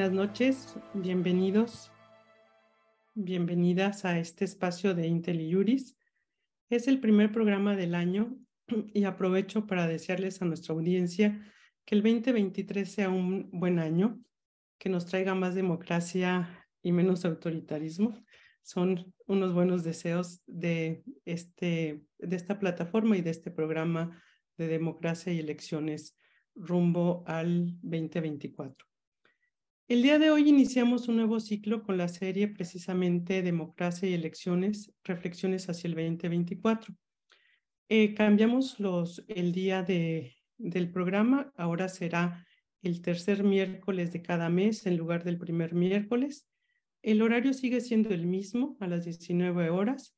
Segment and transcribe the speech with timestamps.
[0.00, 1.92] Buenas noches, bienvenidos,
[3.14, 5.94] bienvenidas a este espacio de IntelliJuris.
[6.70, 8.34] Es el primer programa del año
[8.94, 11.46] y aprovecho para desearles a nuestra audiencia
[11.84, 14.18] que el 2023 sea un buen año,
[14.78, 18.24] que nos traiga más democracia y menos autoritarismo.
[18.62, 24.18] Son unos buenos deseos de, este, de esta plataforma y de este programa
[24.56, 26.16] de democracia y elecciones
[26.54, 28.89] rumbo al 2024.
[29.90, 34.92] El día de hoy iniciamos un nuevo ciclo con la serie precisamente Democracia y Elecciones,
[35.02, 36.94] Reflexiones hacia el 2024.
[37.88, 42.46] Eh, cambiamos los, el día de, del programa, ahora será
[42.82, 46.48] el tercer miércoles de cada mes en lugar del primer miércoles.
[47.02, 50.16] El horario sigue siendo el mismo, a las 19 horas.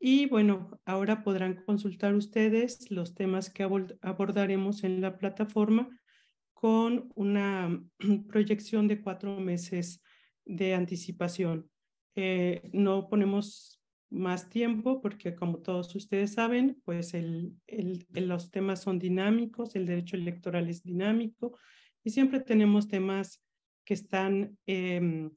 [0.00, 3.64] Y bueno, ahora podrán consultar ustedes los temas que
[4.00, 5.90] abordaremos en la plataforma
[6.54, 7.82] con una
[8.28, 10.02] proyección de cuatro meses
[10.44, 11.70] de anticipación.
[12.14, 17.12] Eh, no ponemos más tiempo porque como todos ustedes saben, pues
[18.10, 21.58] los temas son dinámicos, el derecho electoral es dinámico
[22.04, 23.42] y siempre tenemos temas
[23.84, 25.28] que están eh,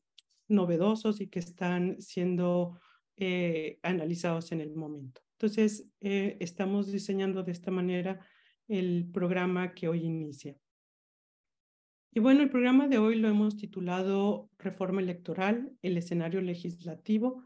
[0.47, 2.79] novedosos y que están siendo
[3.17, 5.21] eh, analizados en el momento.
[5.33, 8.19] Entonces, eh, estamos diseñando de esta manera
[8.67, 10.55] el programa que hoy inicia.
[12.17, 17.43] Y bueno, el programa de hoy lo hemos titulado Reforma Electoral, el escenario legislativo.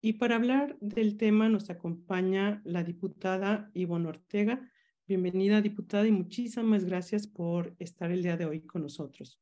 [0.00, 4.68] Y para hablar del tema nos acompaña la diputada Ivonne Ortega.
[5.06, 9.40] Bienvenida, diputada, y muchísimas gracias por estar el día de hoy con nosotros.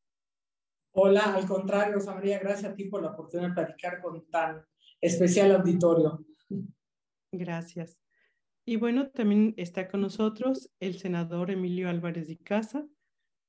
[0.93, 4.63] Hola, al contrario, Rosa María, gracias a ti por la oportunidad de platicar con tan
[5.01, 6.23] especial auditorio.
[7.33, 7.99] Gracias.
[8.67, 12.87] Y bueno, también está con nosotros el senador Emilio Álvarez de Casa,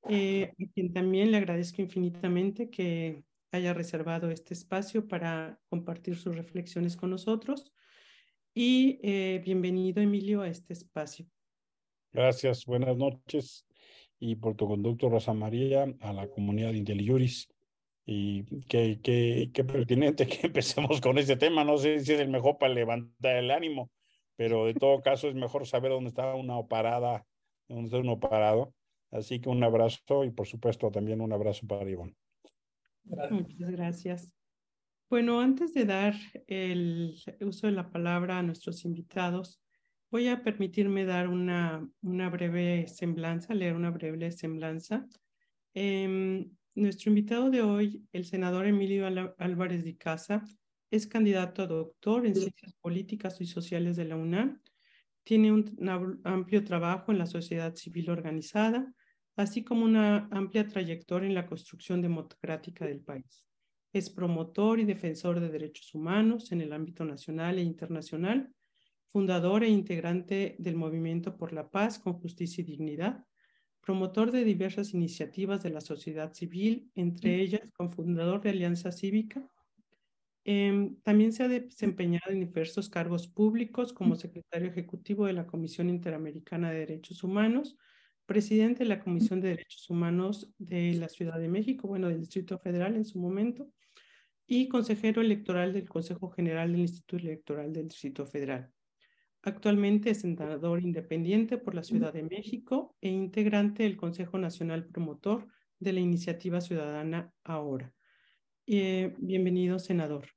[0.10, 6.36] eh, a quien también le agradezco infinitamente que haya reservado este espacio para compartir sus
[6.36, 7.72] reflexiones con nosotros.
[8.54, 11.26] Y eh, bienvenido, Emilio, a este espacio.
[12.12, 13.66] Gracias, buenas noches.
[14.20, 17.48] Y por tu conducto, Rosa María, a la comunidad de IntelliJuris.
[18.06, 21.64] Y qué, qué, qué pertinente que empecemos con este tema.
[21.64, 23.92] No sé si es el mejor para levantar el ánimo,
[24.36, 27.26] pero de todo caso es mejor saber dónde está una parada,
[27.68, 28.74] dónde está uno parado
[29.18, 32.16] Así que un abrazo y por supuesto también un abrazo para Ivonne.
[33.04, 34.32] Muchas gracias.
[35.10, 36.16] Bueno, antes de dar
[36.48, 39.62] el uso de la palabra a nuestros invitados,
[40.12, 45.08] voy a permitirme dar una, una breve semblanza, leer una breve semblanza.
[45.74, 49.08] Em, nuestro invitado de hoy, el senador Emilio
[49.38, 50.44] Álvarez de Casa,
[50.92, 54.62] es candidato a doctor en Ciencias Políticas y Sociales de la UNAM.
[55.24, 58.94] Tiene un amplio trabajo en la sociedad civil organizada,
[59.38, 63.46] así como una amplia trayectoria en la construcción democrática del país.
[63.94, 68.52] Es promotor y defensor de derechos humanos en el ámbito nacional e internacional,
[69.12, 73.26] fundador e integrante del Movimiento por la Paz con Justicia y Dignidad,
[73.80, 79.48] promotor de diversas iniciativas de la sociedad civil, entre ellas cofundador de Alianza Cívica.
[80.46, 85.90] Em, también se ha desempeñado en diversos cargos públicos como secretario ejecutivo de la Comisión
[85.90, 87.78] Interamericana de Derechos Humanos,
[88.28, 92.60] presidente de la Comisión de Derechos Humanos de la Ciudad de México, bueno, del Distrito
[92.60, 93.72] Federal en su momento,
[94.46, 98.72] y consejero electoral del Consejo General del Instituto Electoral del Distrito Federal.
[99.42, 105.48] Actualmente es senador independiente por la Ciudad de México e integrante del Consejo Nacional Promotor
[105.80, 107.94] de la Iniciativa Ciudadana Ahora.
[108.66, 110.28] Eh, bienvenido, senador.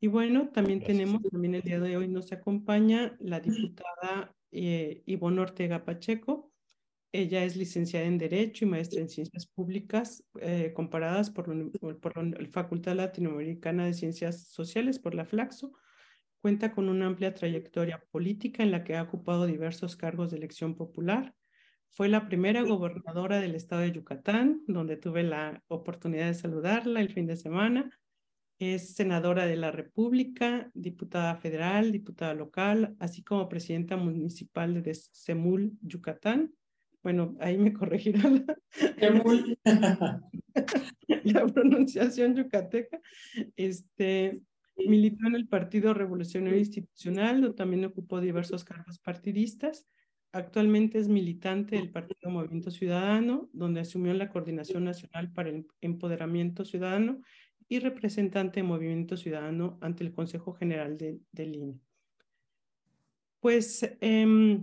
[0.00, 5.40] Y bueno, también tenemos, también el día de hoy nos acompaña la diputada eh, Ivonne
[5.40, 6.47] Ortega Pacheco,
[7.12, 12.96] ella es licenciada en Derecho y maestra en Ciencias Públicas eh, comparadas por, la Facultad
[12.96, 15.72] Latinoamericana de Ciencias Sociales, por la Flaxo.
[16.42, 20.74] Cuenta con una amplia trayectoria política en la que ha ocupado diversos cargos de elección
[20.74, 21.34] popular.
[21.88, 27.12] Fue la primera gobernadora del estado de Yucatán, donde tuve la oportunidad de saludarla el
[27.12, 27.90] fin de semana.
[28.58, 35.72] Es senadora de la República, diputada federal, diputada local, así como presidenta municipal de Semul,
[35.80, 36.52] Yucatán
[37.02, 38.56] bueno, ahí me corregirá la,
[41.24, 43.00] la pronunciación yucateca.
[43.56, 44.42] Este,
[44.86, 49.86] militó en el Partido Revolucionario Institucional, también ocupó diversos cargos partidistas.
[50.32, 56.64] Actualmente es militante del Partido Movimiento Ciudadano, donde asumió la Coordinación Nacional para el Empoderamiento
[56.64, 57.20] Ciudadano
[57.68, 61.80] y representante de Movimiento Ciudadano ante el Consejo General de, del INE.
[63.40, 64.60] Pues eh,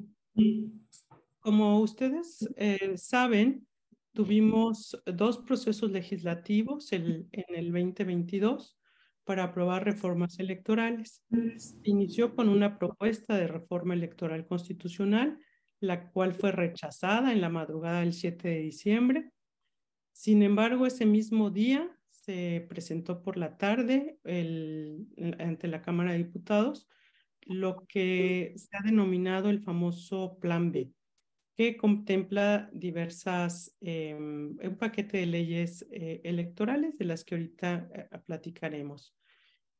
[1.45, 3.67] como ustedes eh, saben,
[4.13, 8.75] tuvimos dos procesos legislativos en el 2022
[9.25, 11.23] para aprobar reformas electorales.
[11.83, 15.37] inició con una propuesta de reforma electoral constitucional,
[15.81, 19.29] la cual fue rechazada en la madrugada del 7 de diciembre.
[20.13, 24.17] Sin embargo, ese mismo día se presentó por la tarde
[25.37, 26.87] ante la Cámara de Diputados
[27.45, 30.91] lo que se ha denominado el famoso Plan B,
[31.55, 38.19] que contempla diversas, em, un paquete de leyes eh, electorales de las que ahorita eh,
[38.25, 39.15] platicaremos.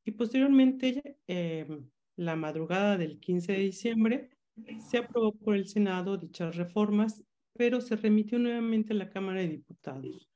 [0.04, 4.30] Y posteriormente, em, la madrugada del 15 de diciembre,
[4.78, 9.48] se aprobó por el Senado dichas reformas, pero se remitió nuevamente a la Cámara de
[9.48, 10.30] Diputados.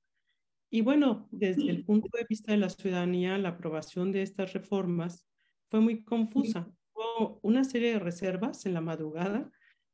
[0.69, 5.27] Y bueno, desde el punto de vista de la ciudadanía, la aprobación de estas reformas
[5.71, 6.71] fue muy confusa.
[6.93, 9.51] Hubo una serie de reservas en la madrugada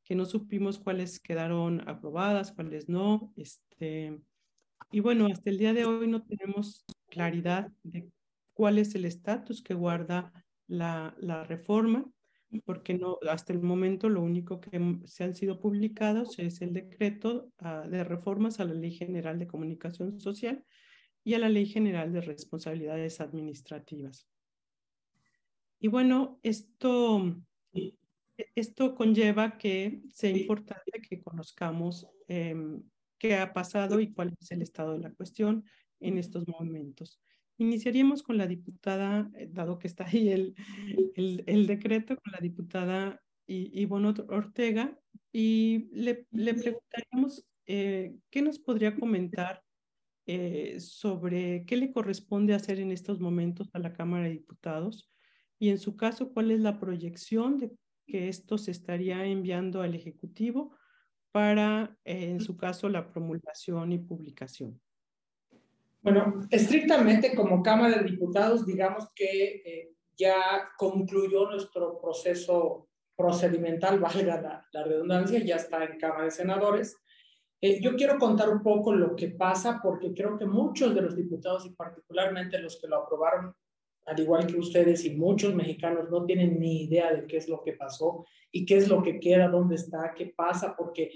[0.07, 3.33] que no supimos cuáles quedaron aprobadas, cuáles no.
[3.35, 4.17] Este,
[4.89, 8.09] y bueno, hasta el día de hoy no tenemos claridad de
[8.53, 10.31] cuál es el estatus que guarda
[10.65, 12.09] la, la, reforma,
[12.63, 17.51] porque no, hasta el momento lo único que se han sido publicados es el decreto
[17.59, 20.63] uh, de reformas a la Ley General de Comunicación Social
[21.25, 24.29] y a la Ley General de Responsabilidades Administrativas.
[25.81, 27.35] Y bueno, esto
[28.55, 32.83] esto conlleva que sea importante que conozcamos em,
[33.17, 35.63] qué ha pasado y cuál es el estado de la cuestión
[35.99, 37.19] en estos momentos.
[37.57, 40.55] Iniciaríamos con la diputada, eh, dado que está ahí el,
[41.15, 44.99] el, decreto, con la diputada Ivonne Ortega,
[45.31, 49.63] y le, le preguntaríamos eh, qué nos podría comentar
[50.25, 55.09] eh, sobre qué le corresponde hacer en estos momentos a la Cámara de Diputados
[55.59, 57.71] y en su caso, cuál es la proyección de
[58.07, 60.75] que esto se estaría enviando al Ejecutivo
[61.31, 64.81] para, eh, en su caso, la promulgación y publicación.
[66.01, 74.65] Bueno, estrictamente como Cámara de Diputados, digamos que eh, ya concluyó nuestro proceso procedimental, valga
[74.71, 76.97] la, redundancia, ya está en Cámara de Senadores.
[77.59, 81.15] Eh, yo quiero contar un poco lo que pasa porque creo que muchos de los
[81.15, 83.53] diputados y particularmente los que lo aprobaron
[84.07, 87.61] al igual que ustedes y muchos mexicanos no tienen ni idea de qué es lo
[87.61, 91.11] que pasó y qué es lo que queda, dónde está, qué pasa, porque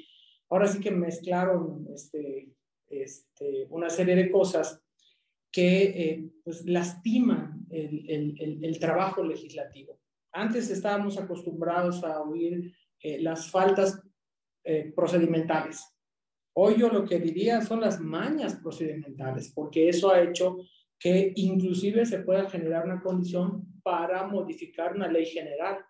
[0.50, 2.54] ahora sí que mezclaron este,
[2.88, 4.84] este, una serie de cosas
[5.50, 10.00] que eh, pues lastiman el, el, el, trabajo legislativo.
[10.34, 14.02] Antes estábamos acostumbrados a oír eh, las faltas
[14.66, 15.86] eh, procedimentales.
[16.54, 20.58] Hoy yo lo que diría son las mañas procedimentales, porque eso ha hecho
[21.02, 25.84] que inclusive se pueda generar una condición para modificar una ley general,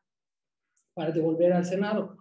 [0.93, 2.15] para devolver al Senado.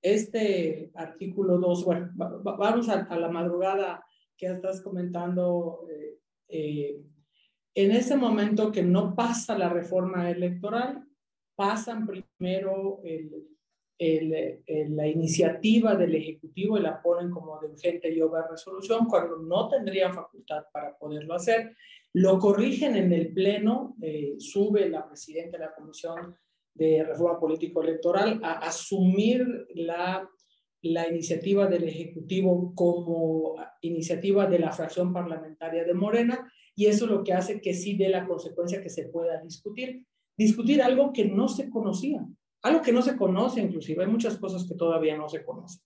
[0.00, 4.04] Este artículo 2, bueno, vamos a, la madrugada
[4.36, 5.84] que estás comentando.
[5.90, 7.02] Eh, eh,
[7.74, 11.04] en ese momento que no pasa la reforma electoral,
[11.56, 13.02] pasan primero
[13.98, 19.68] la iniciativa del Ejecutivo y la ponen como de urgente y obra resolución cuando no
[19.68, 21.74] tendrían facultad para poderlo hacer.
[22.14, 26.36] Lo corrigen en el Pleno, eh, sube la presidenta de la Comisión
[26.74, 30.28] de Reforma Político Electoral a asumir la,
[30.82, 37.24] la iniciativa del Ejecutivo como iniciativa de la fracción parlamentaria de Morena y eso lo
[37.24, 40.06] que hace que sí dé la consecuencia que se pueda discutir.
[40.36, 42.24] Discutir algo que no se conocía,
[42.62, 45.82] algo que no se conoce inclusive, hay muchas cosas que todavía no se conocen.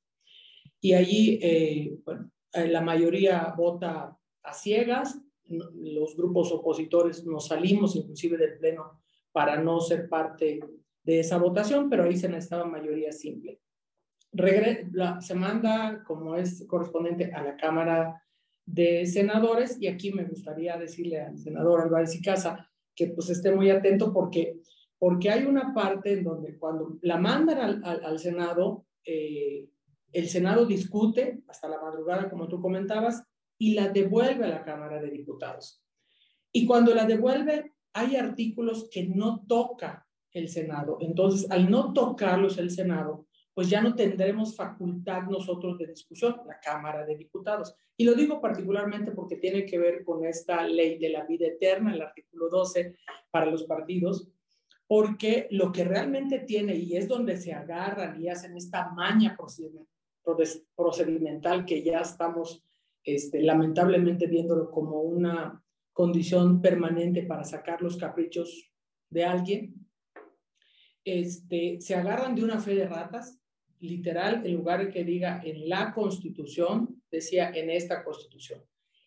[0.79, 7.97] Y allí, eh, bueno, eh, la mayoría vota a ciegas, los grupos opositores nos salimos
[7.97, 9.01] inclusive del Pleno
[9.33, 10.61] para no ser parte
[11.03, 13.61] de esa votación, pero ahí se necesitaba mayoría simple.
[15.21, 18.23] se manda, como es correspondiente, a la Cámara
[18.65, 23.53] de Senadores y aquí me gustaría decirle al senador Álvarez y Casa que pues esté
[23.53, 24.61] muy atento porque,
[24.99, 29.69] porque hay una parte en donde cuando la mandan al, al, Senado, eh,
[30.13, 33.25] el Senado discute hasta la madrugada, como tú comentabas,
[33.63, 35.81] y la devuelve a la Cámara de Diputados.
[36.51, 40.99] Y cuando la devuelve, hay artículos que no toca el Senado.
[41.01, 46.59] Entonces, al no tocarlos el Senado, pues ya no tendremos facultad nosotros de discusión, la
[46.59, 47.77] Cámara de Diputados.
[47.97, 51.95] Y lo digo particularmente porque tiene que ver con esta ley de la vida eterna,
[51.95, 52.97] el artículo 12,
[53.31, 54.29] para los partidos,
[54.89, 59.37] porque lo que realmente tiene, y es donde se agarran y hacen esta maña
[60.75, 62.65] procedimental que ya estamos
[63.05, 68.73] este, lamentablemente viéndolo como una condición permanente para sacar los caprichos
[69.11, 69.75] de alguien,
[71.05, 73.39] este, se agarran de una fe de ratas,
[73.81, 78.65] literal, en lugar de que diga en la constitución, decía en esta constitución.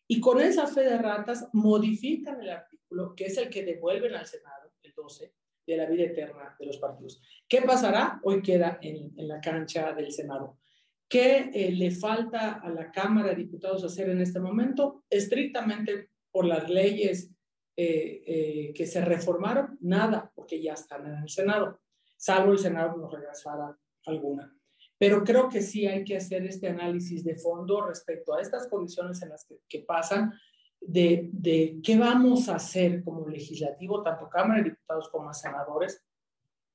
[0.07, 4.27] Y con esa fe de ratas modifican el artículo, que es el que devuelven al
[4.27, 5.33] Senado, el 12,
[5.65, 7.21] de la vida eterna de los partidos.
[7.47, 8.19] ¿Qué pasará?
[8.23, 10.59] Hoy queda en la cancha del Senado.
[11.07, 15.03] ¿Qué eh, le falta a la Cámara de Diputados hacer en este momento?
[15.09, 17.31] Estrictamente por las leyes
[17.77, 21.79] eh, eh, que se reformaron, nada, porque ya están en el Senado,
[22.17, 24.51] salvo el Senado nos regresara alguna.
[24.97, 29.21] Pero creo que sí hay que hacer este análisis de fondo respecto a estas condiciones
[29.21, 30.33] en las que, que pasan,
[30.79, 36.03] de, de, qué vamos a hacer como legislativo, tanto Cámara de Diputados como senadores,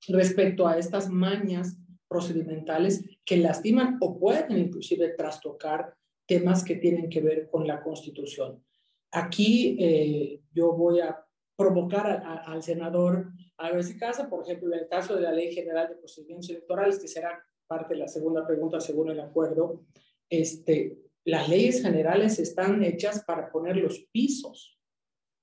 [0.08, 1.78] respecto a estas mañas
[2.10, 5.94] procedimentales que lastiman o pueden inclusive trastocar
[6.26, 8.64] temas que tienen que ver con la Constitución.
[9.12, 11.24] Aquí eh, yo voy a
[11.56, 15.54] provocar al senador a ver si casa, por ejemplo, en el caso de la Ley
[15.54, 19.84] General de Procedimientos Electorales, que será parte de la segunda pregunta según el acuerdo,
[20.28, 24.78] este, las leyes generales están hechas para poner los pisos,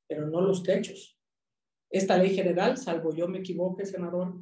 [0.08, 1.18] pero no los techos.
[1.90, 4.34] Esta ley general, salvo yo me equivoque, senador,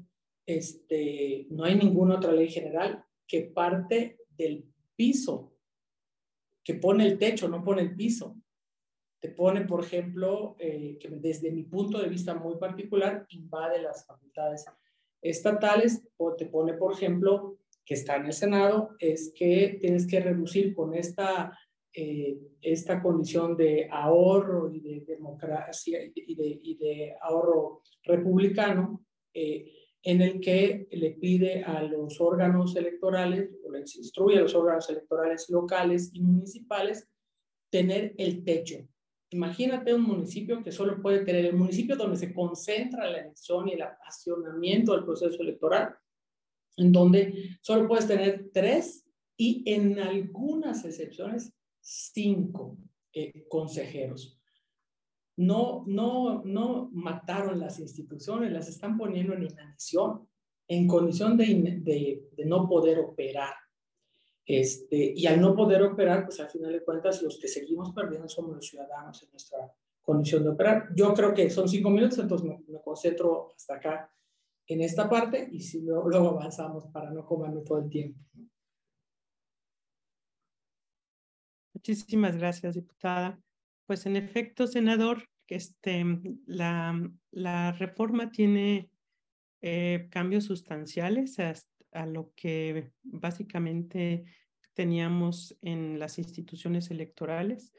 [0.46, 5.54] este, no hay ninguna otra ley general que parte del piso,
[6.64, 8.38] que pone el techo, no pone el piso.
[9.20, 14.06] Te pone, por ejemplo, eh, que desde mi punto de vista muy particular, invade las
[14.06, 14.66] facultades
[15.22, 20.20] estatales, o te pone, por ejemplo, que está en el Senado, es que tienes que
[20.20, 21.58] reducir con esta,
[21.94, 29.85] eh, esta condición de ahorro y de democracia y de, y de ahorro republicano, eh,
[30.06, 34.88] en el que le pide a los órganos electorales, o les instruye a los órganos
[34.88, 37.10] electorales locales y municipales,
[37.72, 38.88] tener el techo.
[39.32, 43.74] Imagínate un municipio que solo puede tener el municipio donde se concentra la elección y
[43.74, 45.96] el apasionamiento del proceso electoral,
[46.78, 49.04] en donde solo puedes tener tres
[49.36, 52.78] y en algunas excepciones cinco
[53.12, 54.35] eh, consejeros
[55.38, 60.28] no, no, no mataron las instituciones, las están poniendo en inacción,
[60.68, 63.54] en condición de, de, no poder operar.
[64.46, 68.30] Este, y al no poder operar, pues al final de cuentas los que seguimos perdiendo
[68.30, 70.90] somos los ciudadanos en nuestra condición de operar.
[70.96, 74.12] Yo creo que son cinco minutos, entonces me, concentro hasta acá
[74.68, 78.20] en esta parte y si luego, luego avanzamos para no comerme todo el tiempo.
[81.74, 83.45] Muchísimas gracias, diputada.
[83.86, 86.04] Pues en efecto, senador, este,
[86.48, 88.90] la, reforma tiene
[89.62, 94.26] eh, cambios sustanciales a, lo que básicamente
[94.74, 97.72] teníamos en las instituciones electorales.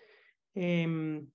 [0.55, 1.29] Em,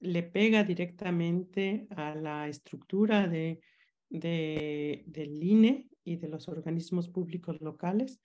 [0.00, 3.60] le pega directamente a la estructura de,
[4.08, 8.20] del INE y de los organismos públicos locales,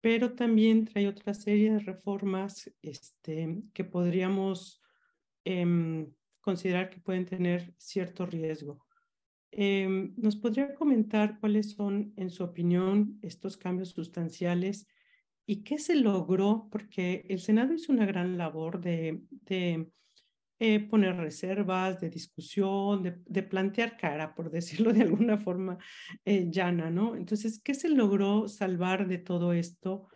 [0.00, 4.82] pero también trae otra serie de reformas este, que podríamos
[5.50, 6.12] Em,
[6.42, 8.84] considerar que pueden tener cierto riesgo.
[9.50, 14.86] Em, ¿Nos podría comentar cuáles son, en su opinión, estos cambios sustanciales
[15.46, 16.68] y qué se logró?
[16.70, 19.22] Porque el Senado hizo una gran labor de,
[20.58, 25.78] eh, poner reservas, de discusión, de, de, plantear cara, por decirlo de alguna forma
[26.26, 27.16] eh, llana, ¿no?
[27.16, 30.08] Entonces, ¿qué se logró salvar de todo esto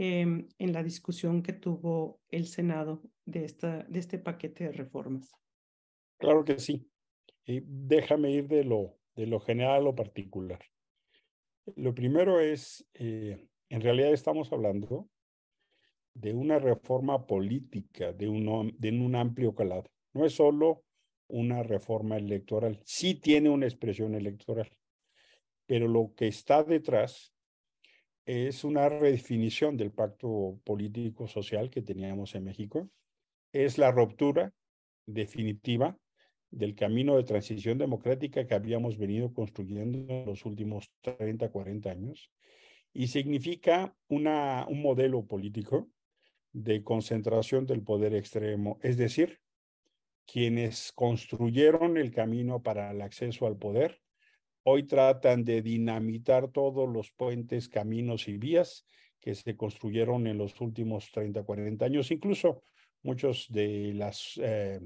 [0.00, 5.32] Em, en la discusión que tuvo el Senado de, esta, de este paquete de reformas.
[6.18, 6.88] Claro que sí.
[7.44, 10.60] Y déjame ir de lo, de lo general a lo particular.
[11.74, 15.08] Lo primero es, eh, en realidad estamos hablando
[16.14, 19.90] de una reforma política de un, de un amplio calado.
[20.12, 20.84] No es solo
[21.26, 24.70] una reforma electoral, sí tiene una expresión electoral,
[25.66, 27.34] pero lo que está detrás
[28.28, 32.90] es una redefinición del pacto político-social que teníamos en México.
[33.54, 34.52] Es la ruptura
[35.06, 35.98] definitiva
[36.50, 42.30] del camino de transición democrática que habíamos venido construyendo en los últimos 30, 40 años.
[42.92, 45.88] Y significa una, un modelo político
[46.52, 49.40] de concentración del poder extremo, es decir,
[50.26, 54.02] quienes construyeron el camino para el acceso al poder
[54.70, 58.84] Hoy tratan de dinamitar todos los puentes, caminos y vías
[59.18, 62.10] que se construyeron en los últimos 30, 40 años.
[62.10, 62.64] Incluso
[63.02, 64.78] muchos de los eh,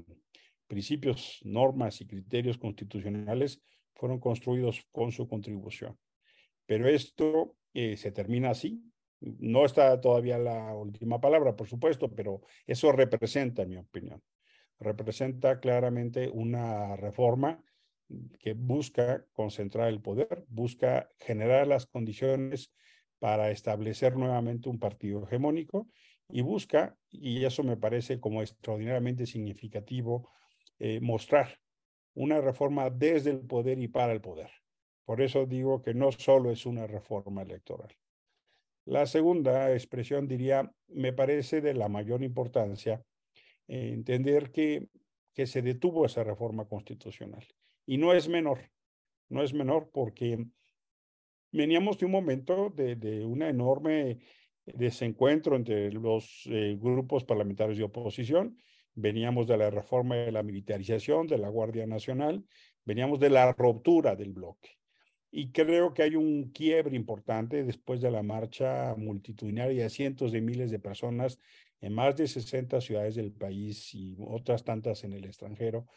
[0.67, 3.61] principios, normas y criterios constitucionales
[3.93, 5.97] fueron construidos con su contribución.
[6.65, 8.81] Pero esto eh, se termina así.
[9.19, 14.23] No está todavía la última palabra, por supuesto, pero eso representa, en mi opinión,
[14.79, 17.61] representa claramente una reforma
[18.39, 22.71] que busca concentrar el poder, busca generar las condiciones
[23.19, 25.87] para establecer nuevamente un partido hegemónico
[26.29, 30.29] y busca, y eso me parece como extraordinariamente significativo,
[30.79, 31.59] eh, mostrar
[32.15, 34.49] una reforma desde el poder y para el poder.
[35.05, 37.95] Por eso digo que no solo es una reforma electoral.
[38.85, 43.03] La segunda expresión diría, me parece de la mayor importancia
[43.67, 44.87] eh, entender que,
[45.33, 47.45] que se detuvo esa reforma constitucional.
[47.85, 48.59] Y no es menor,
[49.29, 50.45] no es menor porque
[51.51, 54.19] veníamos de un momento de, de una enorme
[54.65, 58.57] desencuentro entre los eh, grupos parlamentarios de oposición.
[58.95, 62.45] Veníamos de la reforma de la militarización de la Guardia Nacional,
[62.85, 64.77] veníamos de la ruptura del bloque.
[65.31, 70.41] Y creo que hay un quiebre importante después de la marcha multitudinaria de cientos de
[70.41, 71.39] miles de personas
[71.81, 75.87] en más de 60 ciudades del país y otras tantas en el extranjero,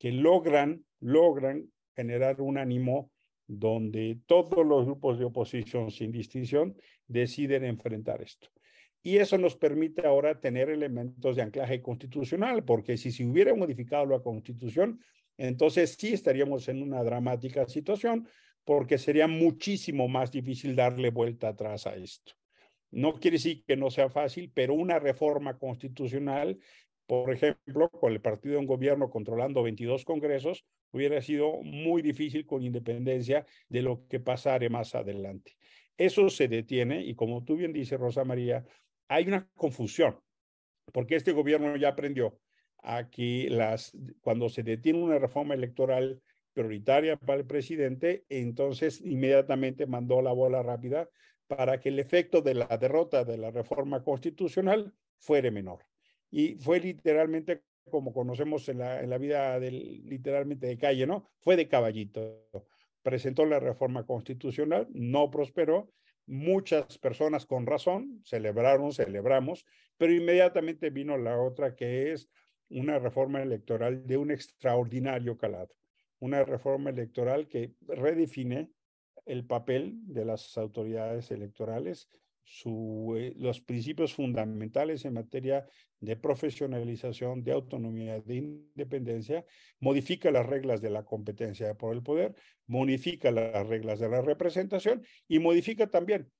[0.00, 3.12] que logran, logran generar un ánimo
[3.46, 6.74] donde todos los grupos de oposición sin distinción
[7.06, 8.48] deciden enfrentar esto.
[9.02, 14.06] Y eso nos permite ahora tener elementos de anclaje constitucional, porque si se hubiera modificado
[14.06, 15.00] la constitución,
[15.36, 18.26] entonces sí estaríamos en una dramática situación,
[18.64, 22.32] porque sería muchísimo más difícil darle vuelta atrás a esto.
[22.90, 26.58] No quiere decir que no sea fácil, pero una reforma constitucional
[27.10, 32.62] por ejemplo, con el partido en gobierno controlando 22 congresos, hubiera sido muy difícil con
[32.62, 35.56] independencia de lo que pasare más adelante.
[35.96, 38.64] Eso se detiene y como tú bien dices, Rosa María,
[39.08, 40.20] hay una confusión,
[40.92, 42.38] porque este gobierno ya aprendió
[42.78, 43.90] a que las,
[44.20, 50.62] cuando se detiene una reforma electoral prioritaria para el presidente, entonces inmediatamente mandó la bola
[50.62, 51.10] rápida
[51.48, 55.89] para que el efecto de la derrota de la reforma constitucional fuera menor
[56.30, 61.28] y fue literalmente como conocemos en la, en la vida del, literalmente de calle, ¿no?
[61.40, 62.46] Fue de caballito.
[63.02, 65.90] Presentó la reforma constitucional, no prosperó.
[66.26, 69.66] Muchas personas con razón celebraron, celebramos,
[69.96, 72.28] pero inmediatamente vino la otra que es
[72.68, 75.74] una reforma electoral de un extraordinario calado.
[76.20, 78.70] Una reforma electoral que redefine
[79.26, 82.08] el papel de las autoridades electorales,
[82.44, 85.66] su, eh, los principios fundamentales en materia
[86.00, 89.44] de profesionalización, de autonomía, de independencia,
[89.78, 92.34] modifica las reglas de la competencia por el poder,
[92.66, 96.30] modifica las reglas de la representación y modifica también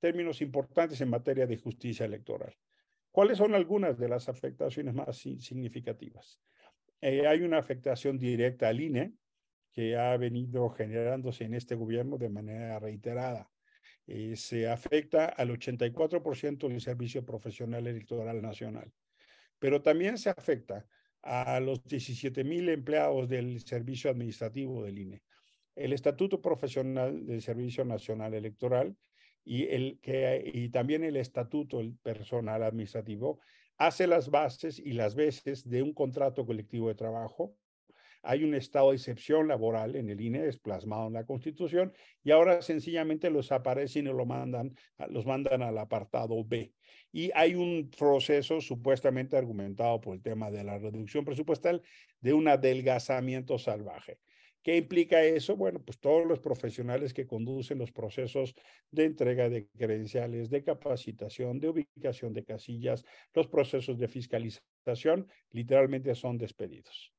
[0.00, 2.54] términos importantes en materia de justicia electoral.
[3.10, 6.40] ¿Cuáles son algunas de las afectaciones más significativas?
[7.00, 9.12] Eh, hay una afectación directa al INE
[9.72, 13.50] que ha venido generándose en este gobierno de manera reiterada.
[14.10, 18.90] Eh, se afecta al 84% del servicio profesional electoral nacional,
[19.58, 20.86] pero también se afecta
[21.20, 25.22] a los 17 mil empleados del servicio administrativo del INE.
[25.76, 28.96] El Estatuto Profesional del Servicio Nacional Electoral
[29.44, 33.40] y, el, que, y también el Estatuto Personal Administrativo
[33.76, 37.54] hace las bases y las veces de un contrato colectivo de trabajo
[38.22, 42.30] hay un estado de excepción laboral en el INE, es plasmado en la Constitución, y
[42.30, 44.74] ahora sencillamente los aparecen y lo mandan,
[45.08, 46.72] los mandan al apartado B.
[47.12, 51.82] Y hay un proceso supuestamente argumentado por el tema de la reducción presupuestal
[52.20, 54.18] de un adelgazamiento salvaje.
[54.62, 55.56] ¿Qué implica eso?
[55.56, 58.54] Bueno, pues todos los profesionales que conducen los procesos
[58.90, 66.14] de entrega de credenciales, de capacitación, de ubicación de casillas, los procesos de fiscalización, literalmente
[66.14, 67.12] son despedidos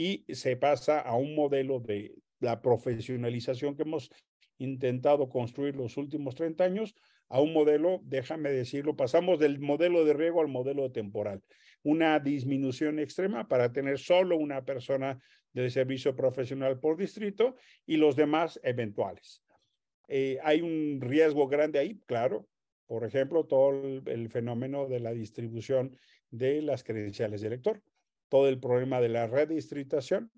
[0.00, 4.10] y se pasa a un modelo de la profesionalización que hemos
[4.56, 6.94] intentado construir los últimos 30 años
[7.28, 11.42] a un modelo, déjame decirlo, pasamos del modelo de riego al modelo temporal.
[11.82, 15.20] Una disminución extrema para tener solo una persona
[15.52, 19.42] de servicio profesional por distrito y los demás eventuales.
[20.08, 22.48] Eh, hay un riesgo grande ahí, claro.
[22.86, 25.94] Por ejemplo, todo el fenómeno de la distribución
[26.30, 27.82] de las credenciales de elector
[28.30, 30.32] todo el problema de la redistritación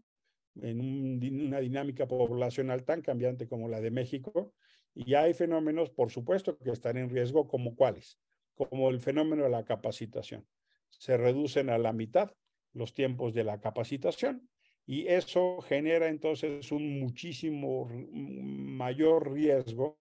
[0.60, 4.52] en una dinámica poblacional tan cambiante como la de México.
[4.94, 8.18] Y hay fenómenos, por supuesto, que están en riesgo, como cuáles,
[8.54, 10.46] como el fenómeno de la capacitación.
[10.90, 12.32] Se reducen a la mitad
[12.72, 14.48] los tiempos de la capacitación
[14.86, 19.98] y eso genera entonces un muchísimo mayor riesgo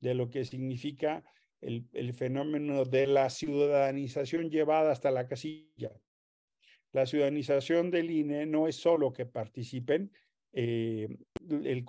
[0.00, 1.22] de lo que significa
[1.60, 5.92] el, fenómeno de la ciudadanización llevada hasta la casilla.
[6.92, 10.12] La ciudadanización del INE no es solo que participen
[10.52, 11.08] eh,
[11.48, 11.84] el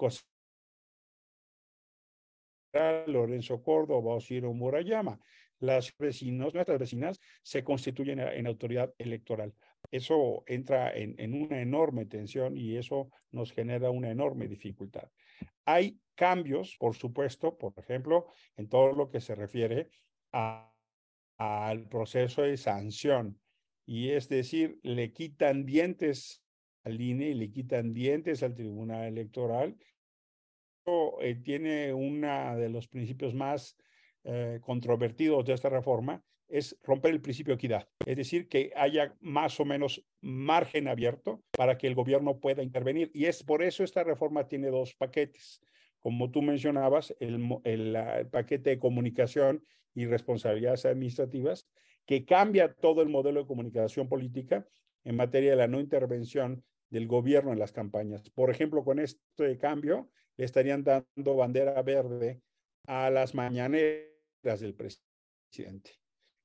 [3.07, 5.19] Lorenzo Córdoba o Ciro Murayama.
[5.59, 9.53] Las vecinos, nuestras vecinas se constituyen en autoridad electoral.
[9.91, 15.09] Eso entra en, una enorme tensión y eso nos genera una enorme dificultad.
[15.65, 19.89] Hay cambios, por supuesto, por ejemplo, en todo lo que se refiere
[20.31, 23.39] al proceso de sanción.
[23.85, 26.43] Y es decir, le quitan dientes
[26.83, 29.77] al INE y le quitan dientes al Tribunal Electoral.
[30.85, 33.77] Eh, tiene uno de los principios más
[34.25, 39.15] eh, controvertidos de esta reforma, es romper el principio de equidad, es decir, que haya
[39.21, 43.09] más o menos margen abierto para que el gobierno pueda intervenir.
[43.13, 45.61] Y es por eso esta reforma tiene dos paquetes.
[45.99, 49.63] Como tú mencionabas, el, el paquete de comunicación
[49.95, 51.65] y responsabilidades administrativas,
[52.05, 54.67] que cambia todo el modelo de comunicación política
[55.03, 58.29] en materia de la no intervención del gobierno en las campañas.
[58.29, 62.41] Por ejemplo, con este cambio, le estarían dando bandera verde
[62.85, 65.91] a las mañaneras del presidente,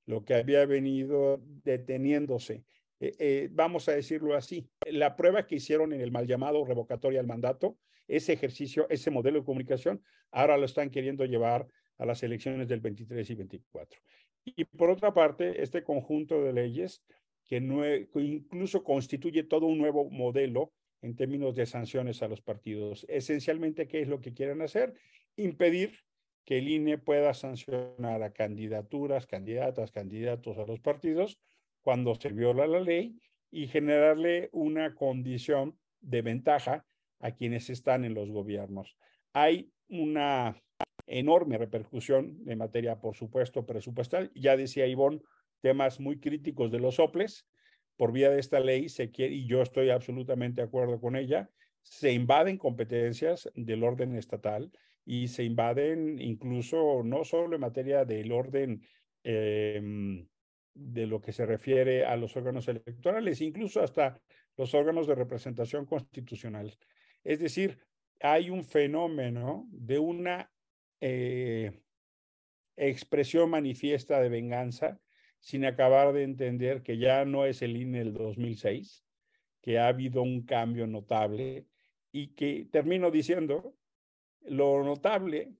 [0.06, 2.64] lo que había venido deteniéndose.
[3.00, 7.20] Eh, eh, vamos a decirlo así, la prueba que hicieron en el mal llamado revocatoria
[7.20, 11.68] al mandato, ese ejercicio, ese modelo de comunicación, ahora lo están queriendo llevar
[11.98, 14.00] a las elecciones del 23 y 24.
[14.56, 17.02] Y por otra parte, este conjunto de leyes
[17.44, 23.06] que, incluso constituye todo un nuevo modelo en términos de sanciones a los partidos.
[23.08, 24.94] Esencialmente, ¿qué es lo que quieren hacer?
[25.36, 25.98] Impedir
[26.44, 31.38] que el INE pueda sancionar a candidaturas, candidatas, candidatos a los partidos
[31.82, 33.18] cuando se viola la ley
[33.50, 36.86] y generarle una condición de ventaja
[37.20, 38.96] a quienes están en los gobiernos.
[39.32, 40.56] Hay una
[41.06, 44.30] enorme repercusión en materia, por supuesto, presupuestal.
[44.34, 45.20] Ya decía Ivonne,
[45.60, 47.46] temas muy críticos de los soples.
[47.96, 51.50] Por vía de esta ley se quiere, y yo estoy absolutamente de acuerdo con ella,
[51.82, 54.70] se invaden competencias del orden estatal
[55.04, 58.82] y se invaden incluso no solo en materia del orden
[59.24, 60.28] em,
[60.74, 64.20] de lo que se refiere a los órganos electorales, incluso hasta
[64.56, 66.76] los órganos de representación constitucional.
[67.28, 67.78] Es decir,
[68.20, 70.50] hay un fenómeno de una
[70.98, 71.78] eh,
[72.74, 74.98] expresión manifiesta de venganza
[75.38, 79.04] sin acabar de entender que ya no es el INE del 2006,
[79.60, 81.66] que ha habido un cambio notable
[82.12, 83.76] y que termino diciendo,
[84.40, 85.52] lo notable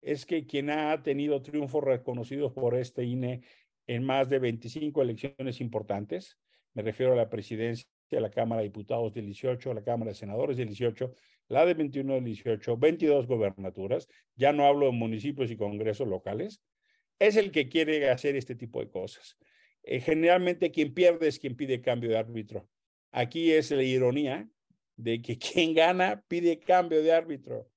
[0.00, 3.42] es que quien ha tenido triunfos reconocidos por este INE
[3.86, 6.38] en más de 25 elecciones importantes,
[6.72, 10.10] me refiero a la presidencia, a la Cámara de Diputados del 18, a la Cámara
[10.10, 11.14] de Senadores del 18,
[11.48, 16.60] la de 21 del 18, 22 gobernaturas, ya no hablo de municipios y congresos locales,
[17.18, 19.36] es el que quiere hacer este tipo de cosas.
[19.82, 22.68] Eh, generalmente quien pierde es quien pide cambio de árbitro.
[23.12, 24.48] Aquí es la ironía
[24.96, 27.70] de que quien gana pide cambio de árbitro.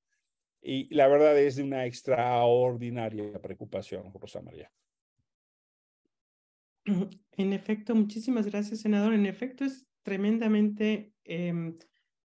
[0.62, 4.72] Y la verdad es de una extraordinaria preocupación, Rosa María.
[6.86, 9.14] En efecto, muchísimas gracias, senador.
[9.14, 11.76] En efecto, es tremendamente em,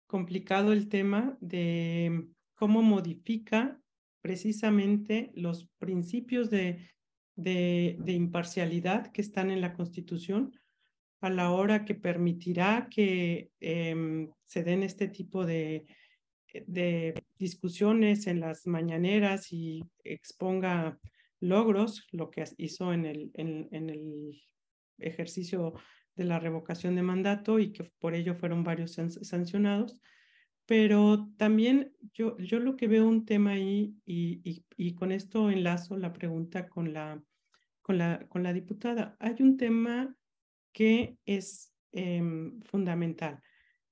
[0.08, 3.80] complicado el tema de cómo modifica
[4.22, 6.90] precisamente los principios de
[7.36, 10.58] de, imparcialidad que están en la Constitución
[11.22, 15.86] a la hora que permitirá que em, se den este tipo de,
[16.68, 21.00] de discusiones en las mañaneras y exponga
[21.40, 24.42] logros, lo que hizo en el, en, en el
[25.00, 25.74] ejercicio
[26.15, 30.01] de la revocación de mandato y que por ello fueron varios sancionados.
[30.65, 35.95] Pero también yo, yo lo que veo un tema ahí, y, y, con esto enlazo
[35.95, 37.21] la pregunta con la,
[37.82, 40.15] con la, con la diputada, hay un tema
[40.71, 43.41] que es em, fundamental.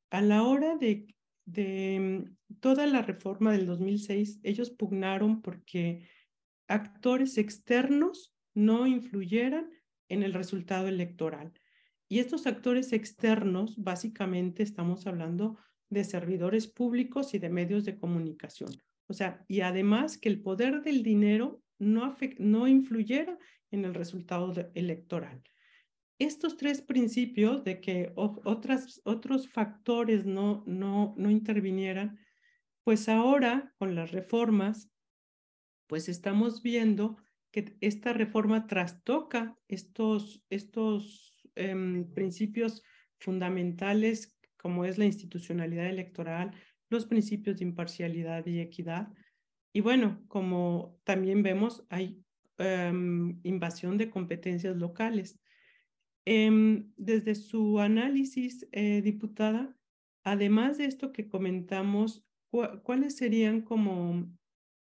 [0.09, 1.05] A la hora de,
[1.45, 6.09] de em, toda la reforma del 2006, ellos pugnaron porque
[6.67, 9.69] actores externos no influyeran
[10.09, 11.53] en el resultado electoral.
[12.13, 15.57] Y estos actores externos, básicamente estamos hablando
[15.89, 18.69] de servidores públicos y de medios de comunicación.
[19.07, 23.39] O sea, y además que el poder del dinero no, no influyera
[23.71, 25.41] en el resultado electoral.
[26.19, 32.19] Estos tres principios de que otras, otros factores no, no, no intervinieran,
[32.83, 34.87] pues ahora con las reformas,
[35.87, 37.17] pues estamos viendo
[37.49, 42.83] que esta reforma trastoca estos, estos em, principios
[43.19, 46.51] fundamentales como es la institucionalidad electoral,
[46.89, 49.09] los principios de imparcialidad y equidad.
[49.73, 52.23] Y bueno, como también vemos, hay
[52.59, 55.37] em, invasión de competencias locales.
[56.25, 59.75] Em, desde su análisis, eh, diputada,
[60.23, 62.23] además de esto que comentamos,
[62.83, 64.31] ¿cuáles serían como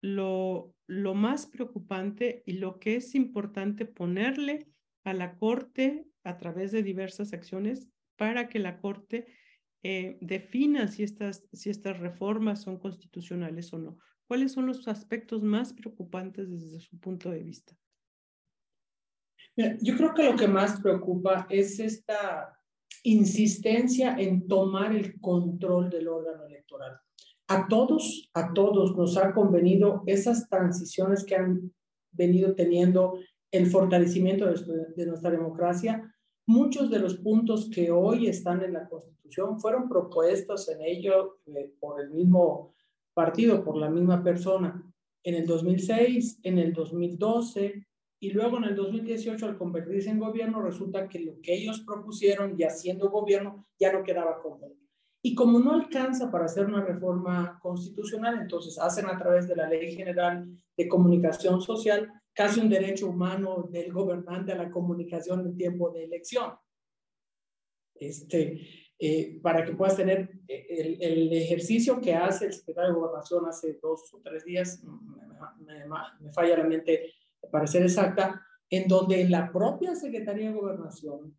[0.01, 4.67] lo, lo más preocupante y lo que es importante ponerle
[5.05, 7.87] a la Corte a través de diversas acciones
[8.17, 9.27] para que la Corte
[9.83, 13.97] eh, defina si estas, si estas reformas son constitucionales o no.
[14.27, 17.75] ¿Cuáles son los aspectos más preocupantes desde su punto de vista?
[19.81, 22.57] Yo creo que lo que más preocupa es esta
[23.03, 26.99] insistencia en tomar el control del órgano electoral.
[27.47, 31.73] A todos, a todos nos ha convenido esas transiciones que han
[32.11, 33.19] venido teniendo
[33.51, 36.15] el fortalecimiento de, nuestra democracia.
[36.49, 41.75] Muchos de los puntos que hoy están en la Constitución fueron propuestos en ello eh,
[41.79, 42.73] por el mismo
[43.13, 44.83] partido, por la misma persona,
[45.21, 47.85] en el 2006, en el 2012,
[48.19, 52.57] y luego en el 2018 al convertirse en gobierno resulta que lo que ellos propusieron
[52.57, 54.73] ya siendo gobierno ya no quedaba cómodo.
[55.21, 59.69] Y como no alcanza para hacer una reforma constitucional, entonces hacen a través de la
[59.69, 65.57] Ley General de Comunicación Social casi un derecho humano del gobernante a la comunicación en
[65.57, 66.53] tiempo de elección.
[67.93, 68.61] Este,
[68.97, 73.77] eh, para que puedas tener eh, el, ejercicio que hace el secretario de Gobernación hace
[73.81, 74.81] dos o tres días,
[75.65, 77.11] me, me, me falla la mente
[77.51, 81.37] para ser exacta, en donde la propia Secretaría de Gobernación,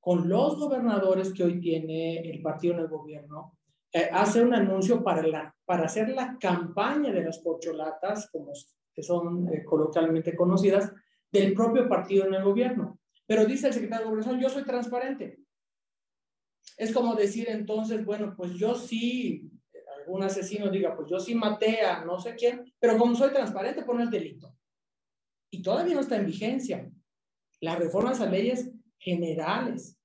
[0.00, 3.56] con los gobernadores que hoy tiene el partido en el gobierno,
[3.92, 8.52] eh, hace un anuncio para, la, para hacer la campaña de las porcholatas, como
[8.94, 10.92] que son eh, coloquialmente conocidas,
[11.32, 12.98] del propio partido en el gobierno.
[13.26, 15.38] Pero dice el secretario de Gobernación, yo soy transparente.
[16.76, 19.50] Es como decir entonces, bueno, pues yo sí,
[19.98, 23.82] algún asesino diga, pues yo sí maté a no sé quién, pero como soy transparente,
[23.82, 24.56] pues no es delito
[25.50, 26.90] y todavía no está en vigencia.
[27.60, 29.98] Las reformas a leyes generales,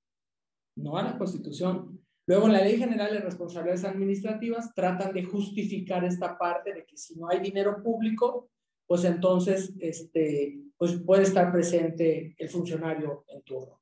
[0.76, 2.02] no a la Constitución.
[2.28, 6.98] Luego, en la Ley General de Responsabilidades Administrativas tratan de justificar esta parte de que
[6.98, 8.50] si no hay dinero público,
[8.88, 13.82] pues entonces este, pues puede estar presente el funcionario en turno.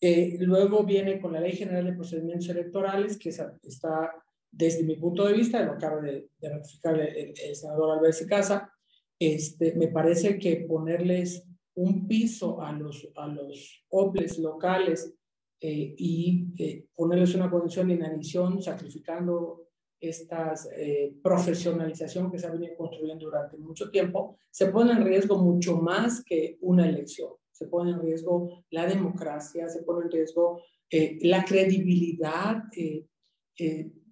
[0.00, 4.14] Eh, luego viene con la Ley General de Procedimientos Electorales, que está,
[4.50, 8.72] desde mi punto de vista, lo acaba de, ratificar el, el senador Álvarez y Casa,
[9.18, 15.14] este, me parece que ponerles un piso a los, a los OPLES locales
[15.60, 19.67] eh, y eh, ponerles una condición de inanición, sacrificando
[20.00, 25.38] esta eh, profesionalización que se ha venido construyendo durante mucho tiempo, se pone en riesgo
[25.38, 27.32] mucho más que una elección.
[27.50, 30.62] Se pone en riesgo la democracia, se pone en riesgo
[31.20, 32.62] la credibilidad,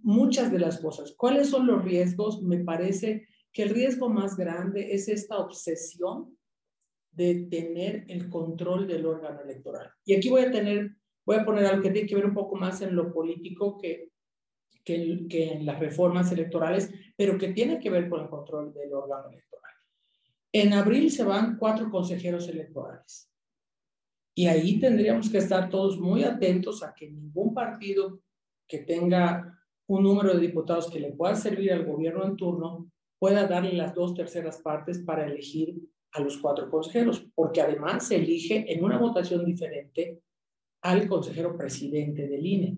[0.03, 1.15] muchas de las cosas.
[1.17, 2.43] ¿Cuáles son los riesgos?
[2.43, 6.37] Me parece que el riesgo más grande es esta obsesión
[7.11, 9.91] de tener el control del órgano electoral.
[10.05, 12.55] Y aquí voy a tener, voy a poner algo que tiene que ver un poco
[12.55, 14.11] más en lo político que,
[14.87, 19.29] que, en las reformas electorales, pero que tiene que ver con el control del órgano
[19.29, 19.73] electoral.
[20.53, 23.29] En abril se van cuatro consejeros electorales.
[24.35, 28.21] Y ahí tendríamos que estar todos muy atentos a que ningún partido
[28.69, 33.47] que tenga un número de diputados que le pueda servir al gobierno en turno pueda
[33.47, 35.81] darle las dos terceras partes para elegir
[36.13, 40.21] a los cuatro consejeros, porque además se elige en una votación diferente
[40.83, 42.77] al consejero presidente del INE.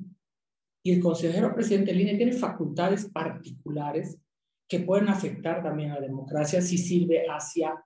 [0.83, 4.19] Y el consejero presidente del tiene facultades particulares
[4.69, 7.85] que pueden afectar también a la democracia si sirve hacia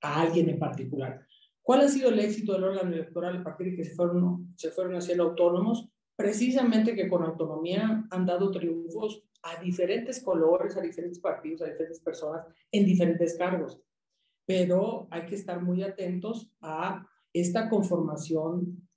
[0.00, 1.26] a alguien en particular.
[1.60, 4.94] ¿Cuál ha sido el éxito del órgano electoral a partir que se fueron, se fueron
[4.94, 5.88] haciendo autónomos?
[6.16, 12.00] Precisamente que con autonomía han dado triunfos a diferentes colores, a diferentes partidos, a diferentes
[12.00, 13.80] personas en diferentes cargos.
[14.46, 18.87] Pero hay que estar muy atentos a esta conformación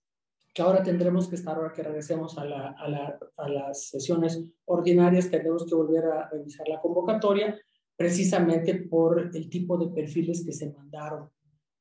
[0.53, 4.43] que ahora tendremos que estar, ahora que regresemos a, la, a, la, a las sesiones
[4.65, 7.57] ordinarias, tendremos que volver a revisar la convocatoria,
[7.95, 11.29] precisamente por el tipo de perfiles que se mandaron,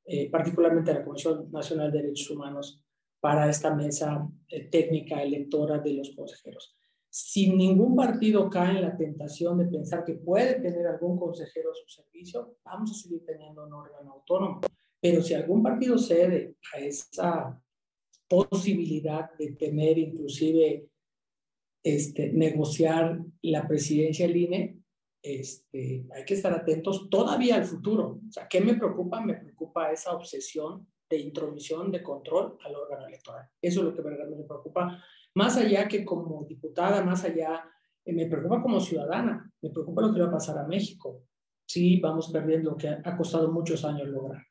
[0.04, 2.84] eh, particularmente a la Comisión Nacional de Derechos Humanos,
[3.18, 6.76] para esta mesa eh, técnica electora de los consejeros
[7.10, 11.74] si ningún partido cae en la tentación de pensar que puede tener algún consejero a
[11.74, 14.60] su servicio, vamos a seguir teniendo un órgano autónomo.
[15.00, 17.60] Pero si algún partido cede a esa
[18.30, 20.88] posibilidad de tener inclusive
[21.82, 24.78] este, negociar la presidencia del INE,
[25.22, 28.20] este, hay que estar atentos todavía al futuro.
[28.26, 29.20] O sea, ¿qué me preocupa?
[29.20, 33.48] Me preocupa esa obsesión de intromisión, de control al órgano electoral.
[33.60, 35.02] Eso es lo que verdaderamente me preocupa
[35.34, 37.64] más allá que como diputada, más allá,
[38.04, 41.24] eh, me preocupa como ciudadana, me preocupa lo que va a pasar a México.
[41.66, 44.42] Sí, vamos perdiendo lo que ha, costado muchos años lograr.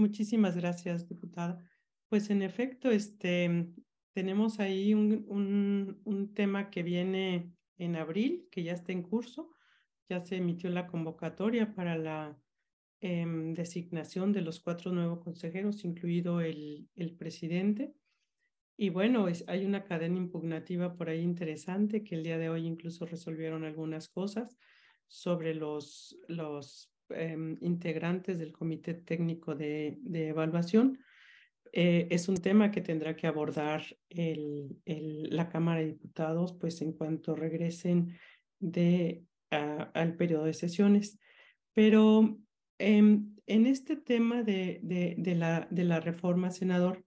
[0.00, 1.64] Muchísimas gracias, diputada.
[2.08, 3.72] Pues en efecto, este,
[4.12, 5.24] tenemos ahí un,
[6.04, 9.50] un, tema que viene en abril, que ya está en curso.
[10.08, 12.36] Ya se emitió la convocatoria para la
[13.02, 17.94] Em, designación de los cuatro nuevos consejeros, incluido el, el presidente.
[18.76, 22.66] Y bueno, es, hay una cadena impugnativa por ahí interesante que el día de hoy
[22.66, 24.58] incluso resolvieron algunas cosas
[25.06, 30.98] sobre los, los em, integrantes del Comité Técnico de, Evaluación.
[31.72, 36.92] Eh, es un tema que tendrá que abordar el, la Cámara de Diputados, pues en
[36.92, 38.18] cuanto regresen
[38.58, 41.18] de, al periodo de sesiones.
[41.72, 42.38] Pero
[42.78, 47.04] em, en este tema de, de, la, de la reforma, senador,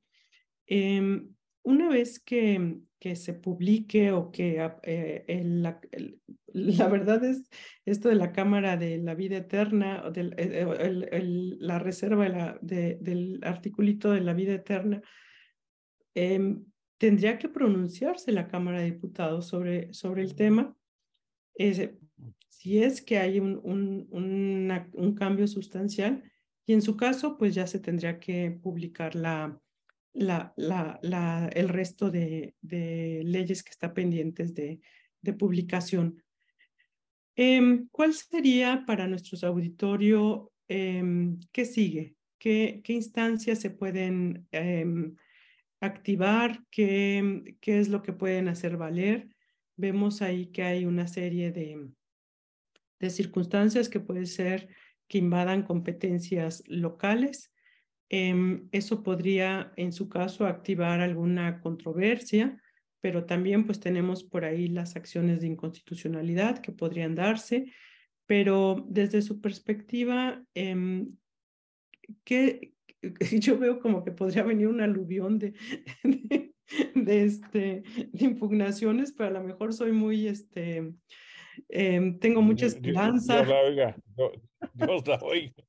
[0.67, 1.23] eh,
[1.63, 5.62] una vez que, que se publique o que eh, el,
[6.47, 7.49] la, verdad es
[7.86, 10.65] esto de la Cámara de la Vida Eterna, del, eh,
[11.12, 15.02] el, la reserva del articulito de la vida eterna,
[16.15, 16.56] eh,
[16.97, 20.76] tendría que pronunciarse la Cámara de Diputados sobre, sobre el tema.
[21.58, 21.97] Eh,
[22.47, 24.08] si es que hay un, un,
[24.93, 26.23] un cambio sustancial
[26.65, 29.60] y en su caso, pues ya se tendría que publicar la,
[30.13, 34.80] la, el resto de, de, leyes que están pendientes de,
[35.21, 36.23] de publicación.
[37.36, 41.04] Eh, ¿Cuál sería para nuestros auditorio, eh,
[41.52, 42.15] qué sigue?
[42.38, 44.86] ¿Qué, ¿Qué, instancias se pueden eh,
[45.80, 46.63] activar?
[46.69, 49.30] ¿Qué, ¿Qué es lo que pueden hacer valer?
[49.76, 51.89] Vemos ahí que hay una serie de,
[52.99, 54.69] de circunstancias que puede ser
[55.08, 57.52] que invadan competencias locales
[58.71, 62.62] eso podría, en su caso, activar alguna controversia,
[63.02, 67.73] pero también pues tenemos por ahí las acciones de inconstitucionalidad que podrían darse,
[68.28, 71.08] pero desde su perspectiva, eh,
[72.23, 72.73] ¿qué,
[73.39, 75.54] yo veo como que podría venir un aluvión de,
[76.04, 76.54] de,
[76.93, 80.93] de, este, de impugnaciones, pero a lo mejor soy muy, este,
[81.69, 83.43] eh, tengo mucha esperanza.
[83.43, 83.97] Dios, Dios la oiga,
[84.76, 85.63] Dios la oiga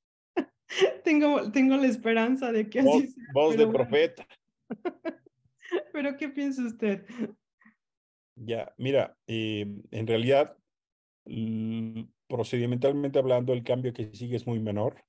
[1.05, 3.25] tengo, tengo la esperanza de que voz, así sea.
[3.33, 3.79] Voz de bueno.
[3.79, 4.27] profeta.
[5.93, 7.07] pero, ¿qué piensa usted?
[8.37, 10.57] Ya, mira, eh, en realidad,
[12.29, 15.05] procedimentalmente hablando, el cambio que sigue es muy menor.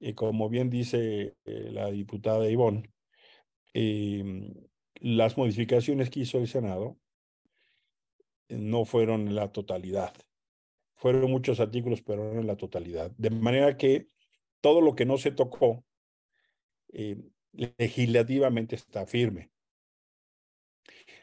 [0.00, 2.90] Y como bien dice eh, la diputada Ivonne,
[3.74, 4.52] eh,
[4.94, 6.98] las modificaciones que hizo el Senado
[8.48, 10.12] no fueron en la totalidad.
[10.96, 13.10] Fueron muchos artículos, pero no en la totalidad.
[13.16, 14.08] De manera que
[14.62, 15.84] todo lo que no se tocó
[16.92, 17.18] eh,
[17.52, 19.50] legislativamente está firme.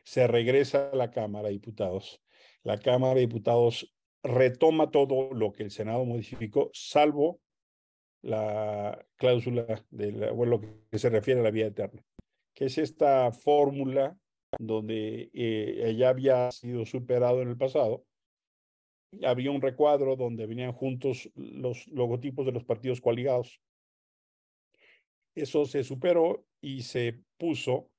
[0.04, 2.22] Se regresa a la Cámara de Diputados.
[2.64, 7.40] La Cámara de Diputados retoma todo lo que el Senado modificó, salvo
[8.22, 12.04] la cláusula de la, lo que se refiere a la vida eterna,
[12.54, 14.18] que es esta fórmula
[14.58, 18.04] donde eh, ya había sido superado en el pasado
[19.24, 23.62] había un recuadro donde venían juntos los logotipos de los partidos coaligados.
[25.36, 27.90] Eso se superó y se puso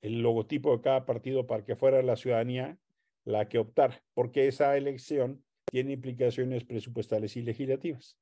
[0.00, 2.78] el logotipo de cada partido para que fuera la ciudadanía
[3.24, 8.16] la que optara, porque esa elección tiene implicaciones presupuestales y legislativas.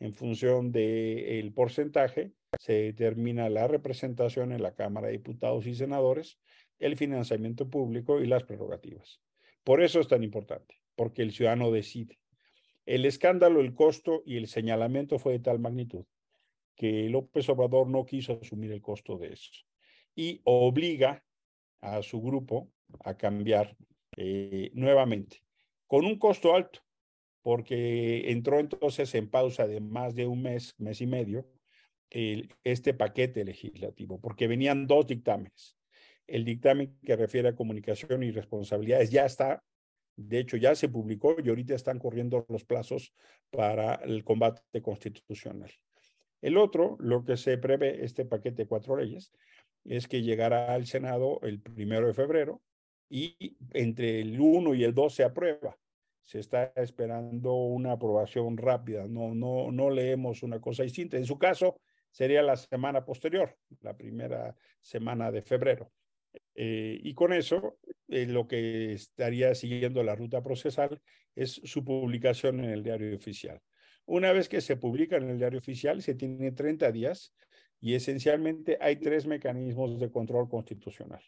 [0.00, 5.74] En función del de porcentaje, se determina la representación en la Cámara de Diputados y
[5.74, 6.38] Senadores,
[6.78, 9.20] el financiamiento público y las prerrogativas.
[9.64, 12.18] Por eso es tan importante porque el ciudadano decide.
[12.84, 16.04] El escándalo, el costo y el señalamiento fue de tal magnitud
[16.76, 19.50] que López Obrador no quiso asumir el costo de eso
[20.14, 21.24] y obliga
[21.80, 22.70] a su grupo
[23.02, 23.74] a cambiar
[24.14, 25.42] eh, nuevamente
[25.86, 26.80] con un costo alto,
[27.40, 31.48] porque entró entonces en pausa de más de un mes, mes y medio,
[32.62, 35.78] este paquete legislativo, porque venían dos dictámenes.
[36.26, 39.64] El dictamen que refiere a comunicación y responsabilidades ya está
[40.22, 43.14] de hecho, ya se publicó y ahorita están corriendo los plazos
[43.50, 45.70] para el combate constitucional.
[46.42, 49.32] El otro, lo que se prevé, este paquete de cuatro leyes,
[49.84, 52.60] es que llegará al Senado el primero de febrero
[53.08, 55.76] y entre el 1 y el 2 se aprueba.
[56.22, 61.16] Se está esperando una aprobación rápida, no, no, no leemos una cosa distinta.
[61.16, 65.90] En su caso, sería la semana posterior, la primera semana de febrero.
[66.54, 67.78] Eh, y con eso,
[68.08, 71.00] eh, lo que estaría siguiendo la ruta procesal
[71.34, 73.60] es su publicación en el diario oficial.
[74.06, 77.34] Una vez que se publica en el diario oficial, se tiene 30 días
[77.80, 81.22] y esencialmente hay tres mecanismos de control constitucional.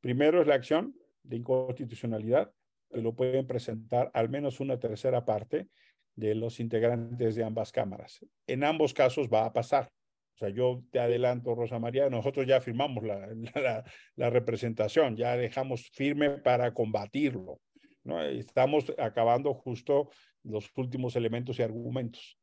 [0.00, 2.52] Primero es la acción de inconstitucionalidad,
[2.90, 5.68] que lo pueden presentar al menos una tercera parte
[6.14, 8.24] de los integrantes de ambas cámaras.
[8.46, 9.90] En ambos casos va a pasar.
[10.34, 13.84] O sea, yo te adelanto, Rosa María, nosotros ya firmamos la, la,
[14.16, 17.60] la representación, ya dejamos firme para combatirlo.
[18.04, 18.22] ¿no?
[18.22, 20.10] Estamos acabando justo
[20.44, 22.38] los últimos elementos y argumentos.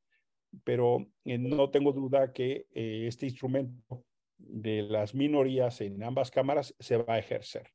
[0.63, 4.05] Pero eh, no tengo duda que eh, este instrumento
[4.37, 7.69] de las minorías en ambas cámaras se va a ejercer.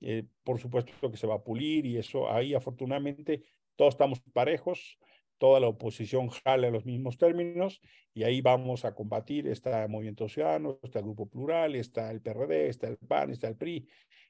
[0.00, 3.42] Eh, por supuesto que se va a pulir y eso ahí afortunadamente
[3.76, 4.98] todos estamos parejos,
[5.42, 7.80] toda la oposición jale los mismos términos
[8.14, 9.48] y ahí vamos a combatir.
[9.48, 13.48] Está el Movimiento Ciudadano, está el Grupo Plural, está el PRD, está el PAN, está
[13.48, 13.88] el PRI,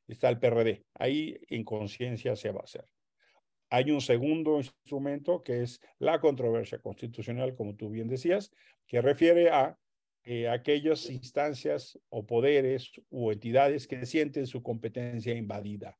[0.09, 0.87] está el PRD.
[0.95, 2.87] Ahí en conciencia se va a hacer.
[3.69, 8.51] Hay un segundo instrumento que es la controversia constitucional, como tú bien decías,
[8.87, 9.77] que refiere a
[10.25, 15.99] eh, aquellas instancias o poderes u entidades que sienten su competencia invadida.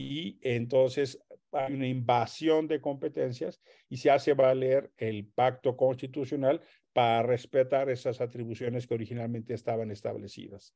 [0.00, 1.20] Y entonces
[1.50, 6.60] hay una invasión de competencias y se hace valer el pacto constitucional
[6.92, 10.72] para respetar esas atribuciones que originalmente estaban establecidas.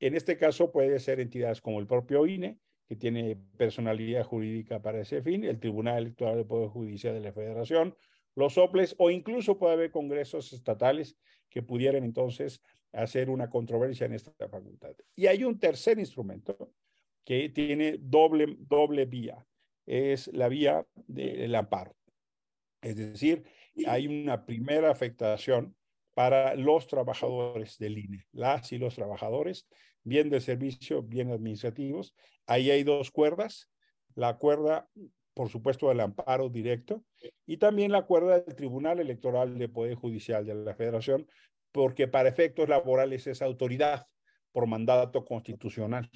[0.00, 2.58] En este caso puede ser entidades como el propio INE,
[2.88, 7.32] que tiene personalidad jurídica para ese fin, el Tribunal Electoral del Poder Judicial de la
[7.32, 7.96] Federación,
[8.34, 11.16] los soples o incluso puede haber congresos estatales
[11.48, 12.60] que pudieran entonces
[12.92, 14.96] hacer una controversia en esta facultad.
[15.14, 16.72] Y hay un tercer instrumento
[17.26, 19.44] que tiene doble, doble vía,
[19.84, 21.94] es la vía del amparo.
[22.80, 23.44] Es decir,
[23.86, 25.76] hay una primera afectación
[26.14, 29.66] para los trabajadores del INE, las y los trabajadores,
[30.02, 32.14] bien de servicio, bien administrativos.
[32.46, 33.68] Ahí hay dos cuerdas,
[34.14, 34.88] la cuerda
[35.36, 37.04] por supuesto, el amparo directo
[37.44, 41.28] y también la cuerda del Tribunal Electoral de Poder Judicial de la Federación,
[41.72, 44.06] porque para efectos laborales es autoridad
[44.50, 46.10] por mandato constitucional.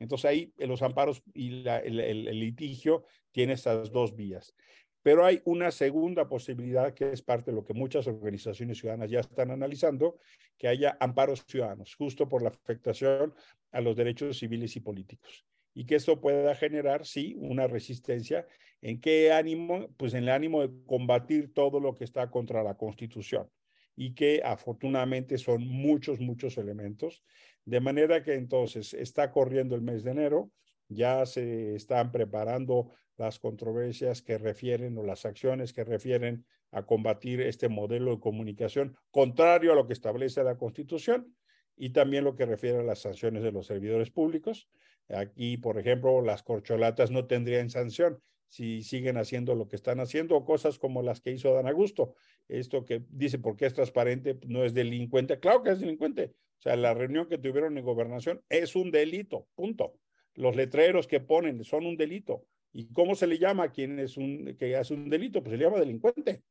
[0.00, 4.54] Entonces ahí los amparos y el, litigio tiene estas dos vías.
[5.02, 9.20] Pero hay una segunda posibilidad que es parte de lo que muchas organizaciones ciudadanas ya
[9.20, 10.18] están analizando,
[10.58, 13.32] que haya amparos ciudadanos, justo por la afectación
[13.70, 18.46] a los derechos civiles y políticos y que eso pueda generar, sí, una resistencia.
[18.82, 19.88] ¿En qué ánimo?
[19.96, 23.48] Pues en el ánimo de combatir todo lo que está contra la Constitución
[23.96, 27.22] y que afortunadamente son muchos, muchos elementos.
[27.64, 30.50] De manera que entonces está corriendo el mes de enero,
[30.88, 37.40] ya se están preparando las controversias que refieren o las acciones que refieren a combatir
[37.40, 41.36] este modelo de comunicación contrario a lo que establece la Constitución
[41.76, 44.68] y también lo que refiere a las sanciones de los servidores públicos.
[45.08, 50.36] Aquí, por ejemplo, las corcholatas no tendrían sanción si siguen haciendo lo que están haciendo
[50.36, 52.14] o cosas como las que hizo Dan Augusto.
[52.48, 55.38] Esto que dice porque es transparente, no es delincuente.
[55.38, 56.34] Claro que es delincuente.
[56.58, 59.94] O sea, la reunión que tuvieron en gobernación es un delito, punto.
[60.34, 62.44] Los letreros que ponen son un delito.
[62.72, 65.42] ¿Y cómo se le llama a quien es un, que hace un delito?
[65.42, 66.42] Pues se le llama delincuente.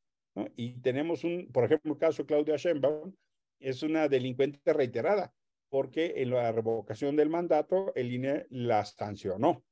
[0.56, 3.14] Y tenemos un, por ejemplo, el caso de Claudia Sheinbaum,
[3.58, 5.34] es una delincuente reiterada
[5.68, 9.62] porque en la revocación del mandato el INE la sancionó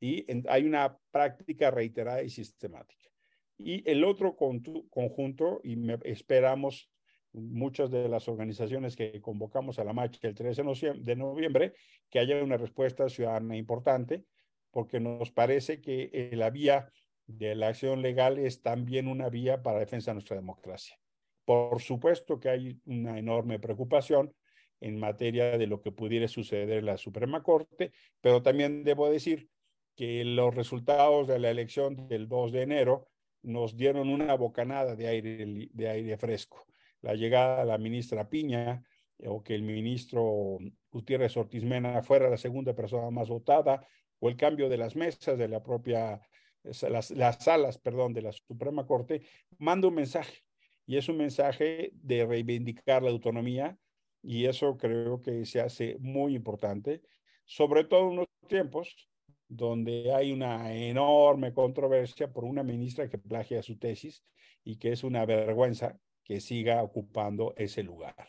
[0.00, 3.08] y hay una práctica reiterada y sistemática.
[3.56, 6.90] Y el otro conjunto, y esperamos
[7.32, 10.62] muchas de las organizaciones que convocamos a la marcha el 13
[10.98, 11.74] de noviembre,
[12.08, 14.24] que haya una respuesta ciudadana importante,
[14.70, 16.90] porque nos parece que eh, la vía
[17.26, 20.96] de la acción legal es también una vía para defensa de nuestra democracia.
[21.44, 24.34] Por supuesto que hay una enorme preocupación
[24.80, 29.48] en materia de lo que pudiera suceder en la Suprema Corte, pero también debo decir
[29.98, 33.08] que los resultados de la elección del 2 de enero
[33.42, 36.68] nos dieron una bocanada de aire, de aire fresco.
[37.00, 38.80] La llegada de la ministra Piña
[39.26, 40.58] o que el ministro
[40.92, 43.84] Gutiérrez Ortiz Mena fuera la segunda persona más votada,
[44.20, 46.20] o el cambio de las mesas de la propia,
[46.62, 49.22] las, las salas, perdón, de la Suprema Corte,
[49.58, 50.44] manda un mensaje.
[50.86, 53.76] Y es un mensaje de reivindicar la autonomía,
[54.22, 57.02] y eso creo que se hace muy importante,
[57.44, 59.08] sobre todo en unos tiempos
[59.48, 64.22] donde hay una enorme controversia por una ministra que plagia su tesis
[64.62, 68.28] y que es una vergüenza que siga ocupando ese lugar.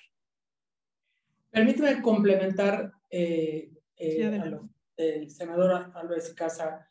[1.52, 4.60] Permíteme complementar eh, eh,
[4.96, 6.90] el senador Álvarez Casa.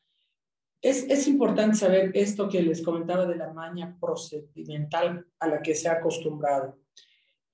[0.81, 5.74] Es, es importante saber esto que les comentaba de la maña procedimental a la que
[5.74, 6.79] se ha acostumbrado.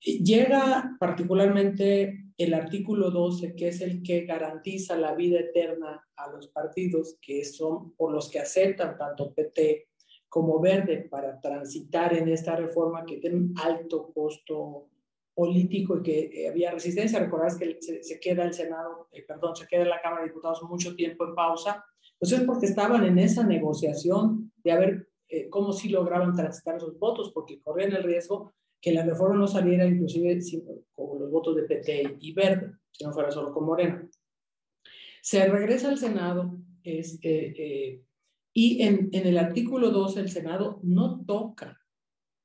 [0.01, 6.47] Llega particularmente el artículo 12, que es el que garantiza la vida eterna a los
[6.49, 9.87] partidos, que son por los que aceptan tanto PT
[10.27, 14.89] como Verde para transitar en esta reforma que tiene un alto costo
[15.33, 17.19] político y que había resistencia.
[17.19, 20.93] Recordás que se, queda el Senado, eh, perdón, se queda la Cámara de Diputados mucho
[20.95, 21.85] tiempo en pausa.
[22.19, 26.75] Pues es porque estaban en esa negociación de a ver eh, cómo sí lograban transitar
[26.75, 28.53] esos votos, porque corrían el riesgo
[28.85, 30.37] que la reforma no saliera inclusive
[30.93, 34.07] con los votos de PT y Verde, si no fuera solo con Morena.
[35.23, 38.03] Se regresa al Senado es, eh, eh,
[38.53, 41.81] y en, en, el artículo 12 el Senado no toca,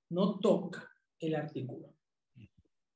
[0.09, 1.95] no toca el artículo.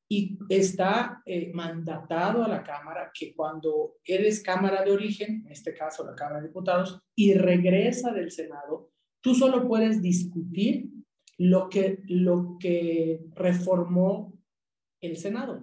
[0.09, 5.74] Y está eh, mandatado a la Cámara que cuando eres Cámara de origen, en este
[5.74, 8.90] caso la Cámara de Diputados, y regresa del Senado,
[9.20, 10.93] tú solo puedes discutir
[11.39, 14.32] lo que, lo que reformó
[15.01, 15.62] el Senado.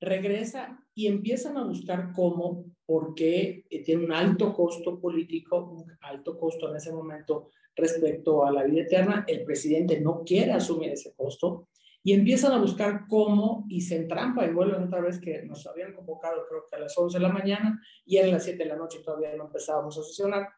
[0.00, 6.70] Regresa y empiezan a buscar cómo, porque tiene un alto costo político, un alto costo
[6.70, 9.24] en ese momento respecto a la vida eterna.
[9.26, 11.68] El presidente no quiere asumir ese costo
[12.02, 15.92] y empiezan a buscar cómo y se entrampa y vuelven otra vez que nos habían
[15.92, 18.76] convocado creo que a las 11 de la mañana y a las 7 de la
[18.76, 20.48] noche todavía no empezábamos a sesionar.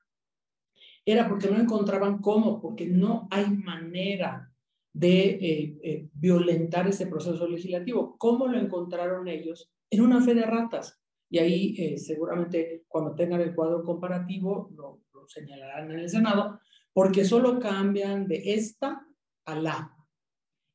[1.11, 4.53] Era porque no encontraban cómo, porque no hay manera
[4.93, 8.17] de eh, eh, violentar ese proceso legislativo.
[8.19, 9.73] ¿Cómo lo encontraron ellos?
[9.91, 11.01] En una fe de ratas.
[11.31, 16.61] Y ahí eh, seguramente cuando tengan el cuadro comparativo lo, lo señalarán en el Senado,
[16.93, 19.03] porque solo cambian de esta
[19.47, 19.95] a la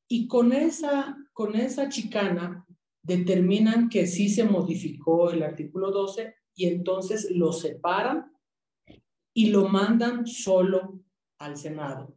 [0.07, 2.65] y con esa, con esa chicana
[3.03, 8.32] determinan que sí se modificó el artículo 12 y entonces lo separan
[9.33, 10.99] y lo mandan solo
[11.39, 12.15] al Senado.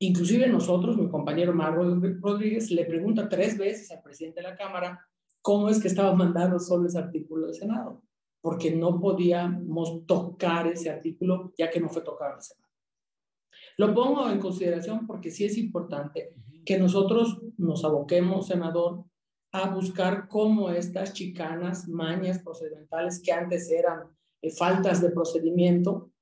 [0.00, 5.00] Inclusive nosotros, mi compañero Marro Rodríguez, le pregunta tres veces al presidente de la Cámara
[5.42, 8.02] cómo es que estaba mandando solo ese artículo del Senado,
[8.40, 12.68] porque no podíamos tocar ese artículo ya que no fue tocado el Senado.
[13.76, 16.34] Lo pongo en consideración porque sí es importante
[16.64, 19.04] que nosotros nos aboquemos, senador,
[19.52, 24.02] a buscar cómo estas chicanas, mañas procedimentales que antes eran
[24.42, 26.12] eh, faltas de procedimiento,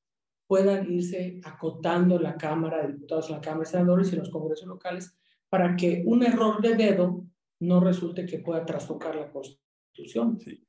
[0.46, 5.16] puedan irse acotando la Cámara de Diputados, la Cámara de Senadores y los congresos locales
[5.48, 7.24] para que un error de dedo
[7.60, 10.38] no resulte que pueda trastocar la Constitución.
[10.40, 10.66] Sí,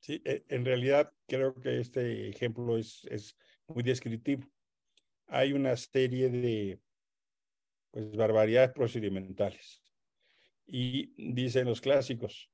[0.00, 3.36] sí e, en realidad creo que este ejemplo es, es
[3.68, 4.44] muy descriptivo.
[5.28, 6.80] Hay una serie de
[7.90, 9.82] pues barbaridades procedimentales.
[10.66, 12.50] Y dicen los clásicos,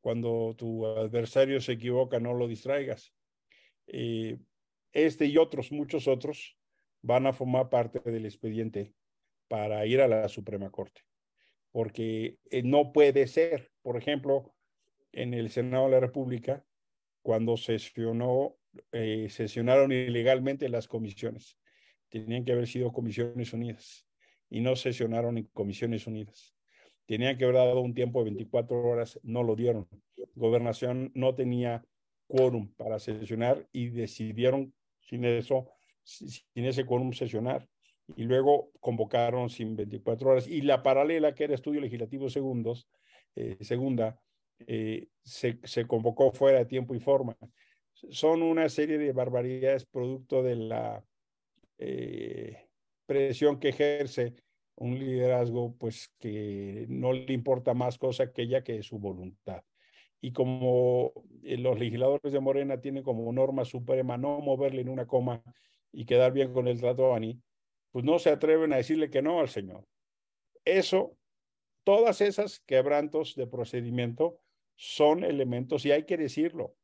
[0.00, 3.12] cuando tu adversario se equivoca, no lo distraigas.
[3.86, 4.38] Eh,
[4.96, 6.56] este y otros, muchos otros,
[7.02, 8.94] van a formar parte del expediente
[9.48, 11.02] para ir a la Suprema Corte.
[11.70, 14.54] Porque eh, no puede ser, por ejemplo,
[15.12, 16.64] en el Senado de la República,
[17.22, 18.56] cuando sesionó,
[18.92, 21.58] eh, sesionaron ilegalmente las comisiones.
[22.08, 24.06] Tenían que haber sido comisiones unidas
[24.48, 26.54] y no sesionaron en Comisiones Unidas.
[27.04, 29.88] Tenían que haber dado un tiempo de 24 horas, no lo dieron.
[30.34, 31.84] Gobernación no tenía
[32.26, 34.72] quórum para sesionar y decidieron
[35.08, 35.70] sin eso,
[36.04, 37.68] sin ese quórum sesionar.
[38.16, 40.46] Y luego convocaron sin 24 horas.
[40.46, 42.88] Y la paralela, que era estudio legislativo segundos,
[43.34, 44.20] eh, segunda,
[44.66, 47.36] eh, se, se convocó fuera de tiempo y forma.
[47.92, 51.04] Son una serie de barbaridades producto de la
[51.78, 52.68] eh,
[53.06, 54.34] presión que ejerce
[54.76, 59.62] un liderazgo pues que no le importa más cosa que ella que su voluntad.
[60.26, 61.12] Y como
[61.44, 65.40] eh, los legisladores de Morena tienen como norma suprema no moverle en una coma
[65.92, 67.40] y quedar bien con el trato a Ani,
[67.92, 69.86] pues no se atreven a decirle que no al Señor.
[70.64, 71.16] Eso,
[71.84, 74.40] todas esas quebrantos de procedimiento
[74.74, 76.74] son elementos, y hay que decirlo,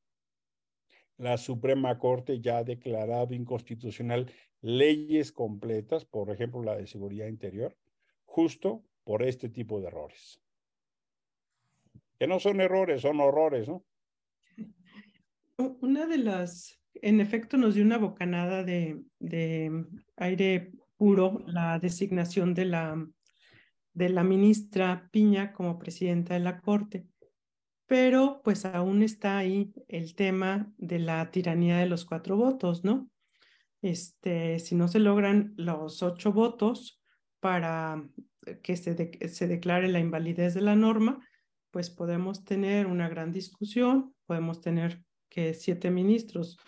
[1.16, 4.30] la Suprema Corte ya ha declarado inconstitucional
[4.60, 7.76] leyes completas, por ejemplo la de seguridad interior,
[8.24, 10.40] justo por este tipo de errores.
[12.22, 13.84] Que no son errores, son horrores, ¿no?
[15.56, 19.02] Una de las, en efecto, nos dio una bocanada de,
[20.18, 23.04] aire puro la designación de la,
[23.92, 27.08] de la ministra Piña como presidenta de la Corte
[27.88, 33.10] pero pues aún está ahí el tema de la tiranía de los cuatro votos, ¿no?
[33.82, 37.02] Este, si no se logran los ocho votos
[37.40, 38.00] para
[38.62, 41.20] que se, se declare la invalidez de la norma,
[41.72, 46.58] pues podemos tener una gran discusión, podemos tener que siete ministros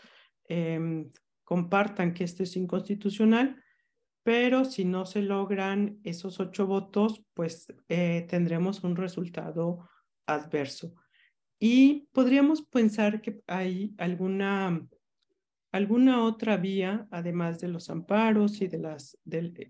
[0.48, 1.12] em,
[1.44, 3.62] compartan que esto es inconstitucional,
[4.24, 9.86] pero si no se logran esos ocho votos, pues eh, tendremos un resultado
[10.26, 10.94] adverso.
[11.60, 14.86] Y podríamos pensar que hay alguna,
[15.74, 19.18] alguna otra vía, además de los amparos y de las,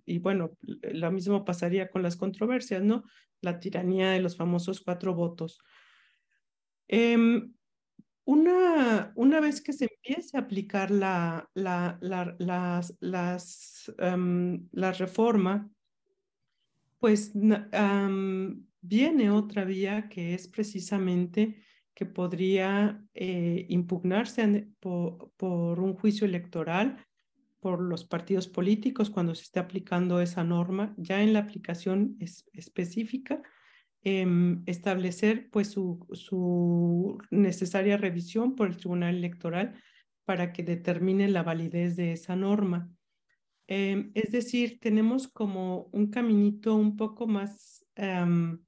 [0.05, 3.05] y bueno, lo mismo pasaría con las controversias, ¿no?
[3.41, 5.59] La tiranía de los famosos cuatro votos.
[6.89, 7.55] Em,
[8.27, 15.71] una, una vez que se empiece a aplicar la, la, la, las, em, la reforma,
[16.99, 17.33] pues
[18.83, 21.65] viene otra vía que es precisamente
[21.95, 25.31] que podría eh, impugnarse por,
[25.81, 27.05] un juicio electoral
[27.61, 32.17] por los partidos políticos cuando se esté aplicando esa norma, ya en la aplicación
[32.53, 33.43] específica,
[34.03, 39.81] em, establecer pues su, su necesaria revisión por el Tribunal Electoral
[40.25, 42.91] para que determine la validez de esa norma.
[43.67, 48.59] Em, es decir, tenemos como un caminito un poco más em,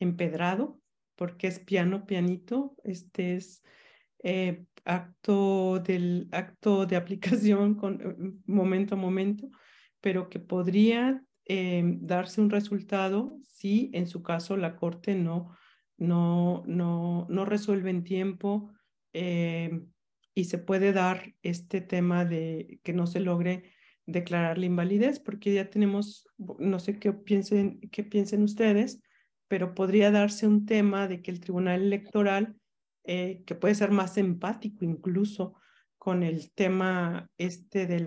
[0.00, 0.82] empedrado,
[1.16, 2.76] porque es piano, pianito.
[2.84, 3.62] Este es
[4.22, 9.48] eh, acto del acto de aplicación con eh, momento a momento,
[10.00, 15.56] pero que podría em, darse un resultado si en su caso la Corte no,
[15.96, 18.72] no, no, no resuelve en tiempo
[20.34, 23.74] y se puede dar este tema de que no se logre
[24.06, 26.26] declarar la invalidez, porque ya tenemos,
[26.58, 29.00] no sé qué piensen, qué piensen ustedes,
[29.48, 32.56] pero podría darse un tema de que el Tribunal Electoral,
[33.04, 35.54] eh, que puede ser más empático incluso
[35.98, 38.06] con el tema este de,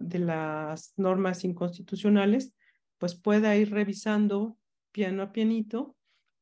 [0.00, 2.54] de las normas inconstitucionales,
[2.98, 4.56] pues pueda ir revisando
[4.92, 5.96] piano a pianito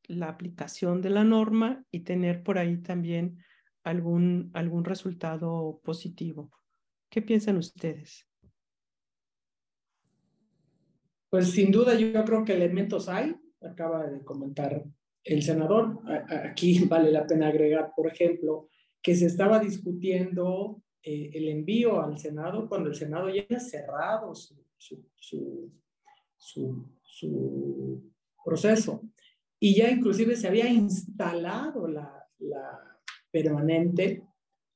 [0.04, 3.38] la aplicación de la norma y tener por ahí también
[3.82, 6.50] algún, algún resultado positivo.
[7.08, 8.28] ¿Qué piensan ustedes?
[11.30, 13.34] Pues sin duda yo creo que elementos hay,
[13.64, 14.84] acaba de comentar
[15.24, 16.00] el senador.
[16.44, 18.68] Aquí vale la pena agregar, por ejemplo,
[19.02, 24.34] que se estaba discutiendo eh, el envío al Senado cuando el Senado ya ha cerrado
[24.34, 25.72] su, su,
[26.36, 28.12] su,
[28.44, 29.02] proceso.
[29.58, 33.00] Y ya inclusive se había instalado la, la
[33.30, 34.24] permanente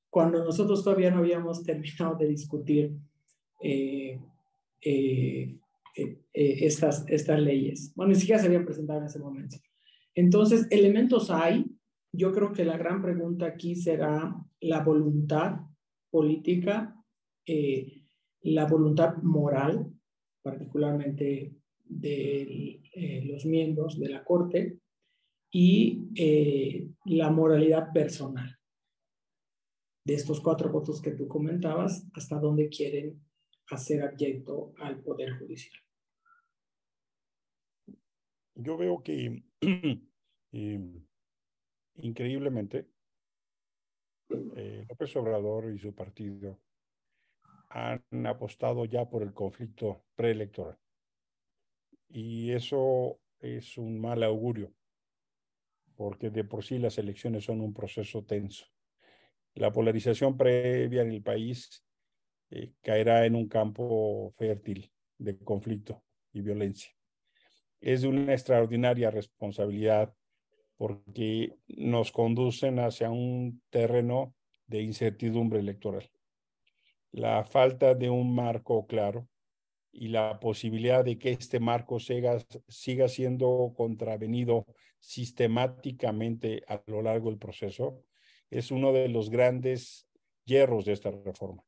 [0.08, 2.96] cuando nosotros todavía no habíamos terminado de discutir
[3.62, 4.18] eh,
[4.80, 5.58] eh,
[6.38, 7.94] eh, estas, estas leyes.
[7.94, 9.56] Bueno, ni siquiera se habían presentado en ese momento.
[10.14, 11.64] Entonces, elementos hay.
[12.12, 15.60] Yo creo que la gran pregunta aquí será la voluntad
[16.10, 16.94] política,
[17.46, 18.02] eh,
[18.42, 19.90] la voluntad moral,
[20.42, 21.54] particularmente
[21.86, 24.78] de eh, los miembros de la Corte,
[25.50, 26.02] y
[27.06, 28.58] la moralidad personal
[30.04, 33.22] de estos cuatro votos que tú comentabas, hasta dónde quieren
[33.70, 35.85] hacer abyecto al Poder Judicial
[38.56, 39.42] yo veo que
[40.52, 41.06] em,
[41.96, 42.88] increíblemente
[44.56, 46.58] eh, López Obrador y su partido
[47.68, 50.78] han apostado ya por el conflicto preelectoral.
[52.08, 54.72] Y eso es un mal augurio,
[55.96, 58.66] porque de por sí las elecciones son un proceso tenso.
[59.54, 61.84] La polarización previa en el país
[62.50, 66.02] eh, caerá en un campo fértil de conflicto
[66.32, 66.95] y violencia
[67.80, 70.14] es de una extraordinaria responsabilidad
[70.76, 74.34] porque nos conducen hacia un terreno
[74.66, 76.10] de incertidumbre electoral.
[77.12, 79.28] La falta de un marco claro
[79.90, 84.66] y la posibilidad de que este marco siga, siga siendo contravenido
[85.00, 88.02] sistemáticamente a lo largo del proceso
[88.50, 90.06] es uno de los grandes
[90.44, 91.62] hierros de esta reforma.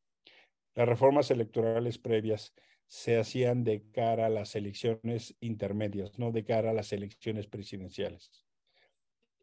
[0.75, 2.55] Las reformas electorales previas
[2.89, 8.45] se hacían de cara a las elecciones intermedias, no de cara a las elecciones presidenciales.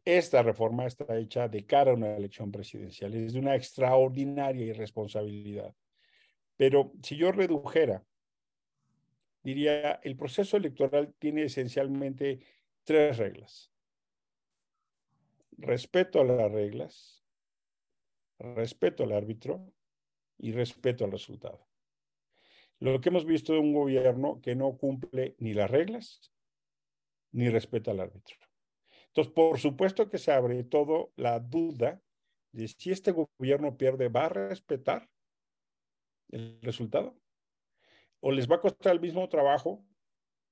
[0.04, 3.14] Esta reforma está hecha de cara a una elección presidencial.
[3.14, 5.74] Es de una extraordinaria irresponsabilidad.
[6.56, 8.04] Pero si yo redujera,
[9.42, 12.40] diría, el proceso electoral tiene esencialmente
[12.84, 13.72] tres reglas.
[15.58, 17.24] Respeto a las reglas,
[18.38, 19.72] respeto al árbitro
[20.38, 21.66] y respeto al resultado.
[22.78, 26.32] Lo que hemos visto de un gobierno que no cumple ni las reglas
[27.32, 28.36] ni respeta al árbitro.
[29.08, 32.02] Entonces, por supuesto que se abre todo la duda
[32.52, 35.08] de si este gobierno pierde, ¿va a respetar
[36.30, 37.18] el resultado?
[38.20, 39.84] ¿O les va a costar el mismo trabajo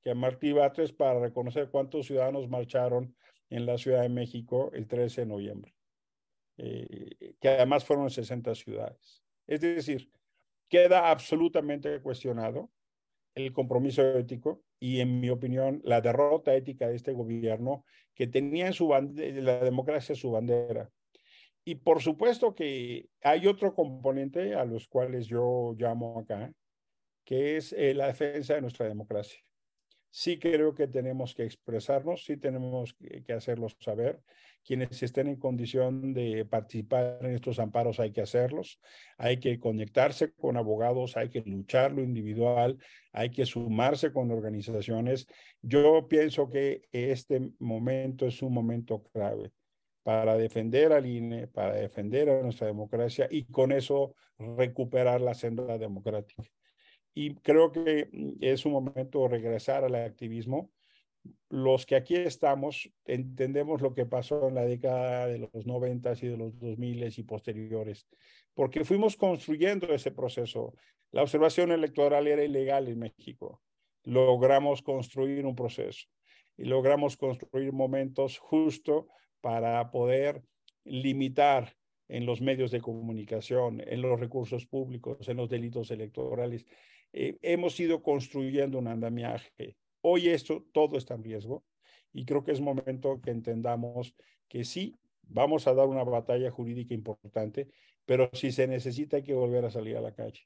[0.03, 3.17] que a Martí Batres para reconocer cuántos ciudadanos marcharon
[3.49, 5.75] en la Ciudad de México el 13 de noviembre?
[6.57, 9.25] Eh, que además fueron 60 ciudades.
[9.47, 10.11] Es decir,
[10.69, 12.71] queda absolutamente cuestionado
[13.35, 17.85] el compromiso ético y, en mi opinión, la derrota ética de este gobierno
[18.15, 20.91] que tenía en su la democracia su bandera.
[21.65, 26.53] Y por supuesto que hay otro componente a los cuales yo llamo acá,
[27.25, 29.41] que es eh, la defensa de nuestra democracia.
[30.17, 32.95] Sí creo que tenemos que expresarnos, sí tenemos
[33.27, 34.21] que hacerlo saber
[34.65, 38.81] quienes estén en condición de participar en estos amparos hay que hacerlos,
[39.19, 42.79] hay que conectarse con abogados, hay que luchar lo individual,
[43.13, 45.27] hay que sumarse con organizaciones.
[45.63, 49.51] Yo pienso que este momento es un momento clave
[50.05, 55.77] para defender al INE, para defender a nuestra democracia y con eso recuperar la senda
[55.77, 56.45] democrática.
[57.15, 58.09] Y creo que
[58.41, 60.71] es un momento de regresar al activismo
[61.49, 66.29] los que aquí estamos entendemos lo que pasó en la década de los 90 y
[66.29, 68.07] de los 2000 y posteriores,
[68.55, 70.75] porque fuimos construyendo ese proceso.
[71.13, 73.63] La observación electoral era ilegal en México.
[74.03, 76.09] Logramos construir un proceso
[76.57, 79.09] y logramos construir momentos justo
[79.41, 80.43] para poder
[80.85, 81.75] limitar
[82.09, 86.67] en los medios de comunicación, en los recursos públicos, en los delitos electorales.
[87.17, 91.65] Eh, hemos ido construyendo un andamiaje Hoy esto todo está en riesgo
[92.13, 94.15] y creo que es momento que entendamos
[94.49, 97.69] que sí, vamos a dar una batalla jurídica importante,
[98.05, 100.43] pero si se necesita hay que volver a salir a la calle.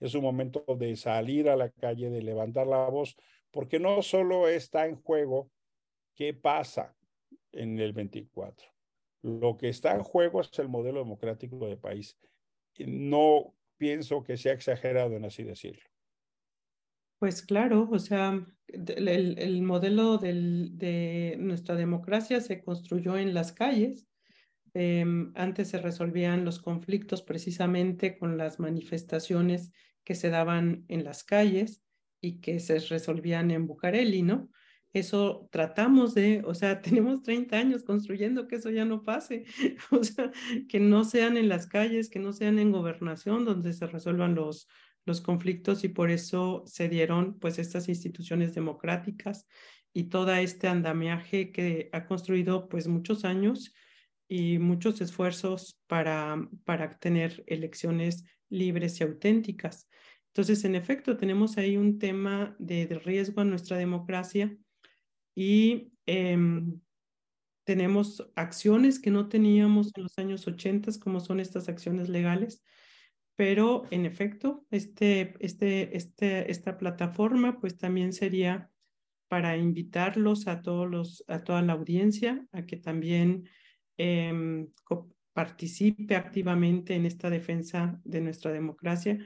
[0.00, 3.14] Es un momento de salir a la calle, de levantar la voz,
[3.50, 5.50] porque no solo está en juego
[6.14, 6.96] qué pasa
[7.52, 8.66] en el 24.
[9.20, 12.18] Lo que está en juego es el modelo democrático del país.
[12.78, 15.91] No pienso que sea exagerado en así decirlo.
[17.22, 24.08] Pues claro, o sea, el, modelo de nuestra democracia se construyó en las calles.
[24.74, 29.70] Em, antes se resolvían los conflictos precisamente con las manifestaciones
[30.02, 31.84] que se daban en las calles
[32.20, 34.50] y que se resolvían en Bucareli, ¿no?
[34.92, 39.44] Eso tratamos de, o sea, tenemos 30 años construyendo que eso ya no pase,
[39.92, 40.32] o sea,
[40.68, 44.66] que no sean en las calles, que no sean en gobernación donde se resuelvan los,
[45.04, 49.46] los conflictos y por eso se dieron pues estas instituciones democráticas
[49.92, 53.74] y todo este andamiaje que ha construido pues muchos años
[54.28, 59.88] y muchos esfuerzos para, para tener elecciones libres y auténticas.
[60.28, 64.56] Entonces, en efecto, tenemos ahí un tema de, riesgo a nuestra democracia
[65.34, 66.80] y em,
[67.64, 72.62] tenemos acciones que no teníamos en los años 80, como son estas acciones legales,
[73.42, 78.70] pero en efecto, este, este, este, esta plataforma pues también sería
[79.26, 83.48] para invitarlos a, todos los, a toda la audiencia a que también
[83.96, 84.68] em,
[85.32, 89.18] participe activamente en esta defensa de nuestra democracia.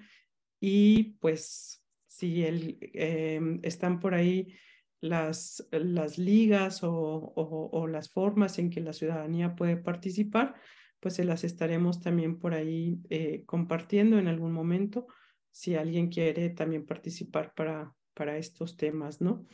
[0.58, 4.54] Y pues si em, están por ahí
[5.02, 10.54] las, las ligas o las formas en que la ciudadanía puede participar,
[11.00, 15.06] pues se las estaremos también por ahí eh, compartiendo en algún momento
[15.50, 19.46] si alguien quiere también participar para, para estos temas, ¿no?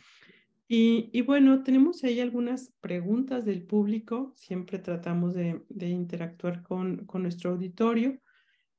[0.74, 7.50] Y, bueno, tenemos ahí algunas preguntas del público, siempre tratamos de, interactuar con, con, nuestro
[7.50, 8.18] auditorio.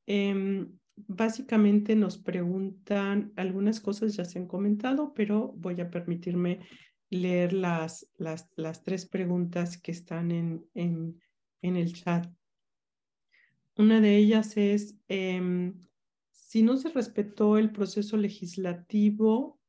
[0.07, 6.61] Em, básicamente nos preguntan, algunas cosas ya se han comentado, pero voy a permitirme
[7.11, 11.21] leer las, las, las tres preguntas que están en, en,
[11.61, 12.27] en el chat.
[13.75, 15.73] Una de ellas es, em,
[16.31, 19.59] si no se respetó el proceso legislativo,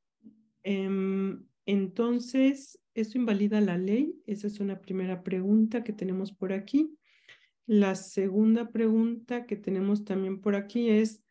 [0.62, 4.20] em, entonces, ¿eso invalida la ley?
[4.26, 6.98] Esa es una primera pregunta que tenemos por aquí.
[7.66, 11.22] La segunda pregunta que tenemos también por aquí es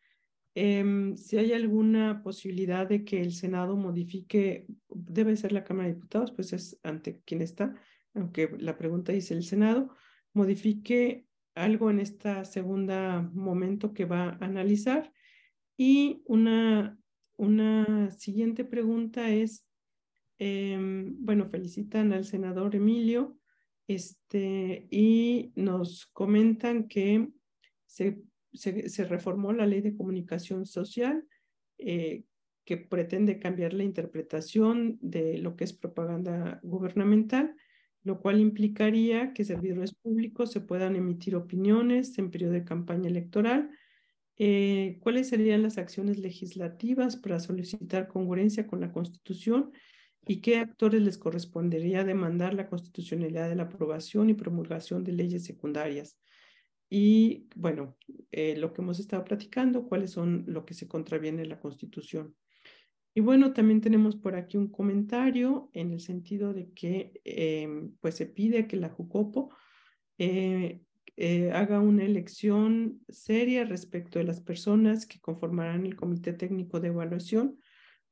[0.56, 5.96] em, si hay alguna posibilidad de que el Senado modifique, debe ser la Cámara de
[5.96, 7.76] Diputados, pues es ante quien está,
[8.14, 9.96] aunque la pregunta dice el Senado,
[10.34, 15.12] modifique algo en esta segunda momento que va a analizar.
[15.78, 16.98] Y una,
[17.38, 19.66] una siguiente pregunta es,
[20.38, 23.38] em, bueno, felicitan al senador Emilio
[23.88, 27.30] este, y nos comentan que
[27.86, 28.24] se,
[28.54, 31.28] se, reformó la ley de comunicación social
[31.78, 32.24] eh,
[32.66, 37.56] que pretende cambiar la interpretación de lo que es propaganda gubernamental
[38.04, 43.72] lo cual implicaría que servidores públicos se puedan emitir opiniones en periodo de campaña electoral.
[44.38, 49.72] Eh, ¿Cuáles serían las acciones legislativas para solicitar congruencia con la Constitución
[50.26, 55.46] y qué actores les correspondería demandar la constitucionalidad de la aprobación y promulgación de leyes
[55.46, 56.18] secundarias?
[56.90, 57.98] Y bueno,
[58.32, 62.36] eh, lo que hemos estado platicando, cuáles son lo que se contraviene en la Constitución.
[63.16, 68.16] Y bueno, también tenemos por aquí un comentario en el sentido de que em, pues
[68.16, 69.56] se pide que la Jucopo
[70.18, 70.82] eh,
[71.16, 76.88] eh, haga una elección seria respecto de las personas que conformarán el Comité Técnico de
[76.88, 77.60] Evaluación,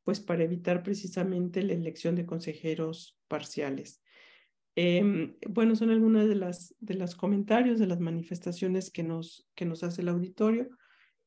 [0.04, 4.04] pues para evitar precisamente la elección de consejeros parciales.
[4.76, 9.66] Em, bueno, son algunas de las de los comentarios, de las manifestaciones que nos, que
[9.66, 10.70] nos hace el auditorio.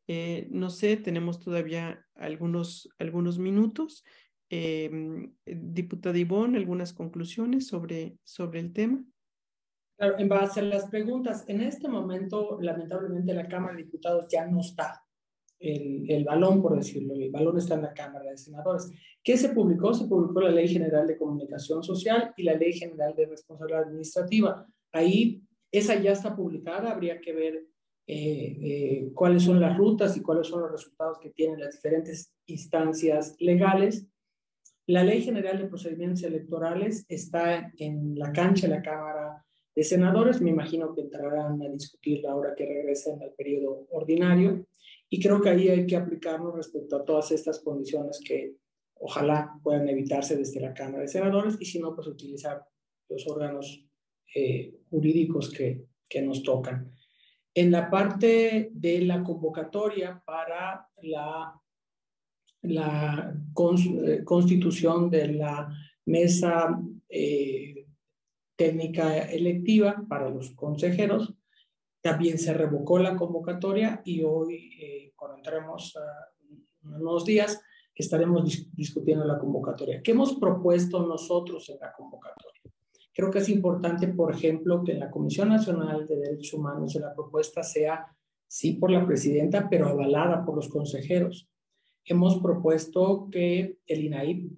[0.07, 4.05] Eh, no sé, tenemos todavía algunos, algunos minutos.
[4.51, 4.91] Eh,
[5.47, 9.05] diputada Ivonne, algunas conclusiones sobre, sobre el tema.
[9.97, 14.47] Claro, en base a las preguntas, en este momento, lamentablemente, la Cámara de Diputados ya
[14.47, 15.03] no está.
[15.59, 18.91] el, el, balón, por decirlo, el balón está en la Cámara de Senadores.
[19.23, 19.95] ¿Qué se publicó?
[19.95, 24.67] Se publicó la Ley General de Comunicación Social y la Ley General de Responsabilidad Administrativa.
[24.93, 25.43] Ahí,
[25.73, 27.74] esa ya está publicada, habría que ver
[28.07, 32.33] eh, eh, cuáles son las rutas y cuáles son los resultados que tienen las diferentes
[32.47, 34.07] instancias legales.
[34.87, 39.45] La Ley General de Procedimientos Electorales está en la cancha de la Cámara
[39.75, 40.43] de Senadores.
[40.43, 44.67] Me imagino que entrarán a discutirla ahora que regresen al periodo ordinario.
[45.09, 48.57] Y creo que ahí hay que aplicarnos respecto a todas estas condiciones que
[48.97, 52.63] ojalá puedan evitarse desde la Cámara de Senadores y si no, pues utilizar
[53.09, 53.87] los órganos
[54.35, 56.93] eh, jurídicos que, que nos tocan.
[57.55, 61.61] En la parte de la convocatoria para la,
[62.63, 65.73] la eh, constitución de la
[66.07, 67.87] mesa eh,
[68.57, 71.35] técnica electiva para los consejeros,
[72.03, 75.97] también se revocó la convocatoria y hoy, eh, cuando entremos
[76.83, 77.61] en unos días,
[77.95, 80.03] estaremos discutiendo la convocatoria.
[80.03, 82.54] ¿Qué hemos propuesto nosotros en la convocatoria?
[83.15, 87.15] Creo que es importante, por ejemplo, que en la Comisión Nacional de Derechos Humanos la
[87.15, 88.07] propuesta sea,
[88.49, 91.49] sí, por la presidenta, pero avalada por los consejeros.
[92.05, 94.51] Hemos propuesto que el INAI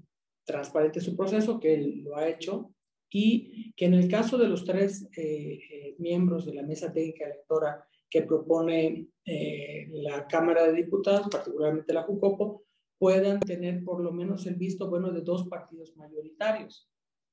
[0.45, 2.73] transparente su proceso, que él lo ha hecho,
[3.11, 7.27] y que en el caso de los tres eh, eh, miembros de la mesa técnica
[7.27, 12.63] electora que propone eh, la Cámara de Diputados, particularmente la JUCOPO,
[12.99, 16.89] puedan tener por lo menos el visto bueno de dos partidos mayoritarios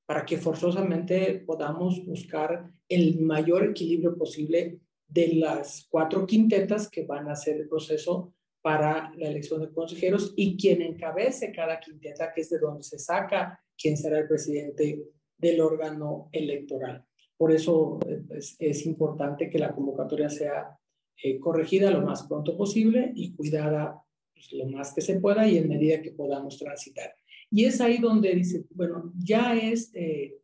[0.06, 7.28] para que forzosamente podamos buscar el mayor equilibrio posible de las cuatro quintetas que van
[7.28, 12.40] a hacer el proceso para la elección de consejeros y quien encabece cada quinteta, que
[12.40, 15.04] es de donde se saca quién será el presidente
[15.36, 17.04] del órgano electoral.
[17.36, 20.78] Por eso pues, es, importante que la convocatoria sea
[21.22, 24.02] eh, corregida lo más pronto posible y cuidada
[24.32, 27.14] pues, lo más que se pueda y en medida que podamos transitar.
[27.56, 30.40] Y es ahí donde dice, bueno, ya es, eh,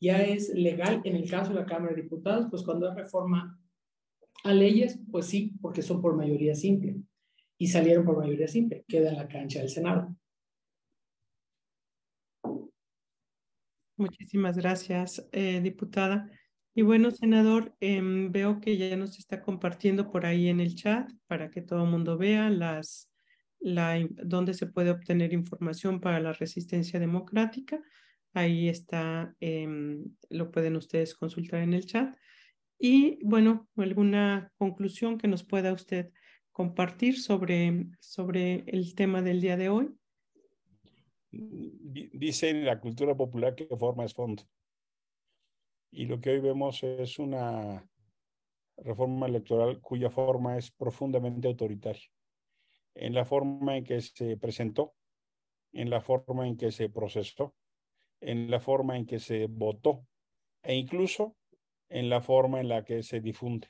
[0.00, 3.60] ya es legal en el caso de la Cámara de Diputados, pues cuando hay reforma
[4.42, 6.96] a leyes, pues sí, porque son por mayoría simple.
[7.58, 10.16] Y salieron por mayoría simple, queda en la cancha del Senado.
[13.98, 16.30] Muchísimas gracias, eh, diputada.
[16.74, 21.10] Y bueno, senador, em, veo que ya nos está compartiendo por ahí en el chat
[21.26, 23.10] para que todo el mundo vea las,
[23.60, 27.80] la, dónde se puede obtener información para la resistencia democrática.
[28.32, 32.16] Ahí está, em, lo pueden ustedes consultar en el chat.
[32.78, 36.10] Y bueno, alguna conclusión que nos pueda usted
[36.52, 39.94] compartir sobre, sobre el tema del día de hoy.
[41.30, 44.42] Dice la cultura popular que forma es fondo.
[45.90, 47.86] Y lo que hoy vemos es una
[48.76, 52.10] reforma electoral cuya forma es profundamente autoritaria
[52.96, 54.94] en la forma en que se presentó,
[55.72, 57.54] en la forma en que se procesó,
[58.20, 60.06] en la forma en que se votó
[60.62, 61.36] e incluso
[61.88, 63.68] en la forma en la que se difunde.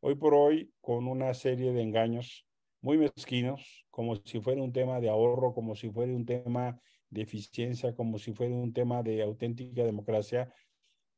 [0.00, 2.46] Hoy por hoy, con una serie de engaños
[2.82, 6.78] muy mezquinos, como si fuera un tema de ahorro, como si fuera un tema
[7.08, 10.52] de eficiencia, como si fuera un tema de auténtica democracia,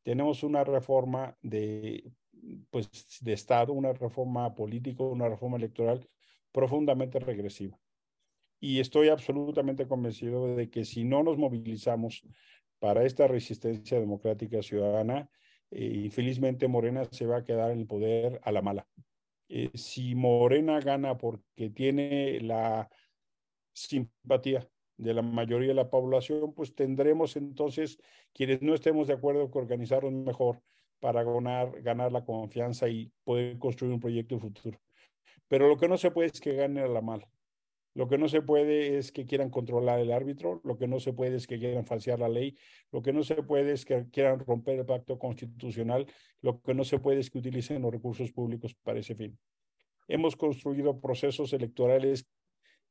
[0.05, 2.12] tenemos una reforma de,
[2.71, 6.09] pues, de Estado, una reforma política, una reforma electoral
[6.53, 7.78] profundamente regresiva.
[8.61, 12.24] Y estoy absolutamente convencido de que si no nos movilizamos
[12.78, 15.30] para esta resistencia democrática ciudadana,
[15.70, 18.88] eh, infelizmente Morena se va a quedar en el poder a la mala.
[19.49, 22.90] Eh, si Morena gana porque tiene la
[23.72, 27.99] simpatía de la mayoría de la población, pues tendremos entonces
[28.34, 30.61] quienes no estemos de acuerdo con organizarnos mejor
[31.01, 34.78] para ganar, ganar la confianza y poder construir un proyecto futuro.
[35.49, 37.29] Pero lo que no se puede es que gane a la mala.
[37.95, 41.12] Lo que no se puede es que quieran controlar el árbitro, lo que no se
[41.12, 42.57] puede es que quieran falsear la ley,
[42.93, 46.07] lo que no se puede es que quieran romper el pacto constitucional,
[46.41, 49.37] lo que no se puede es que utilicen los recursos públicos para ese fin.
[50.07, 52.29] Hemos construido procesos electorales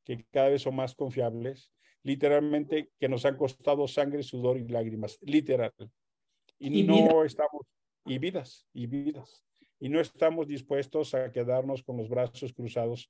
[0.04, 1.72] que cada vez son más confiables,
[2.02, 5.72] literalmente que nos han costado sangre, sudor y lágrimas, literal.
[6.58, 7.62] Y, no estamos,
[8.04, 9.44] y vidas, y vidas
[9.80, 13.08] y no estamos dispuestos a quedarnos con los brazos cruzados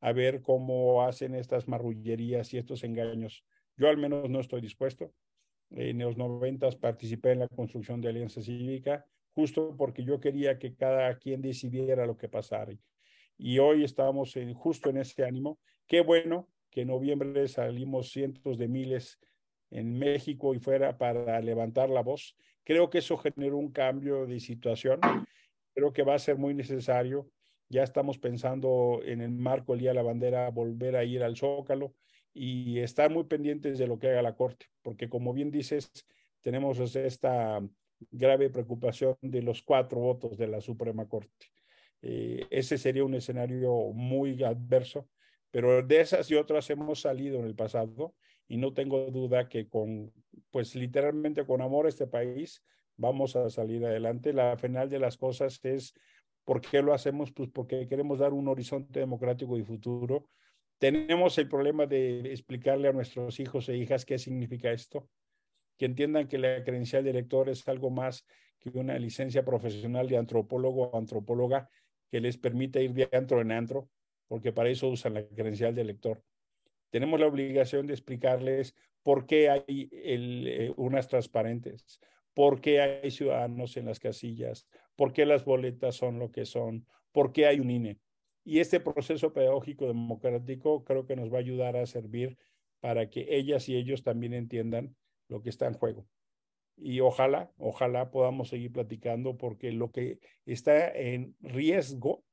[0.00, 3.44] a ver cómo hacen estas marrullerías y estos engaños.
[3.76, 5.12] Yo al menos no estoy dispuesto.
[5.70, 10.74] En los noventas participé en la construcción de Alianza Cívica justo porque yo quería que
[10.74, 12.72] cada quien decidiera lo que pasara.
[13.38, 15.58] Y hoy estamos justo en ese ánimo.
[15.86, 19.18] Qué bueno que en noviembre salimos cientos de miles
[19.70, 22.36] en México y fuera para levantar la voz.
[22.64, 25.00] Creo que eso generó un cambio de situación
[25.74, 27.30] creo que va a ser muy necesario
[27.70, 31.94] ya estamos pensando en el marco del Día la Bandera volver a ir al Zócalo
[32.34, 35.88] y estar muy pendientes de lo que haga la Corte, porque como bien dices,
[36.42, 37.60] tenemos esta
[38.10, 41.46] grave preocupación de los cuatro votos de la Suprema Corte.
[42.02, 45.08] Eh, ese sería un escenario muy adverso,
[45.52, 48.16] pero de esas y otras hemos salido en el pasado
[48.48, 50.12] y no tengo duda que con,
[50.50, 52.64] pues literalmente con amor a este país,
[53.00, 54.32] vamos a salir adelante.
[54.32, 55.94] La final de las cosas es,
[56.44, 57.32] ¿por qué lo hacemos?
[57.32, 60.26] Pues porque queremos dar un horizonte democrático y futuro.
[60.78, 65.08] Tenemos el problema de explicarle a nuestros hijos e hijas qué significa esto
[65.80, 68.26] que entiendan que la credencial de lector es algo más
[68.58, 71.70] que una licencia profesional de antropólogo o antropóloga
[72.10, 73.88] que les permite ir de antro en antro,
[74.28, 76.22] porque para eso usan la credencial de lector.
[76.90, 81.98] Tenemos la obligación de explicarles por qué hay el, eh, unas transparentes,
[82.40, 84.66] por qué hay ciudadanos en las casillas,
[84.96, 87.98] por qué las boletas son lo que son, por qué hay un INE.
[88.44, 92.38] Y este proceso pedagógico democrático creo que nos va a ayudar a servir
[92.80, 94.96] para que ellas y ellos también entiendan
[95.28, 96.06] lo que está en juego.
[96.78, 102.24] Y ojalá, ojalá podamos seguir platicando porque lo que está en riesgo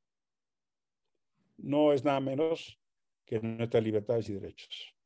[1.58, 2.80] no es nada menos
[3.26, 4.97] que nuestras libertades y derechos.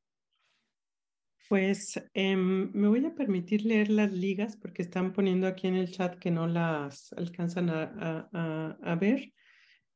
[1.52, 5.92] Pues em, me voy a permitir leer las ligas porque están poniendo aquí en el
[5.92, 9.34] chat que no las alcanzan a, ver.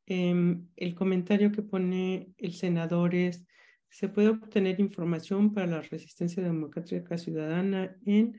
[0.05, 3.45] Em, el comentario que pone el senador es,
[3.87, 8.37] se puede obtener información para la resistencia democrática ciudadana en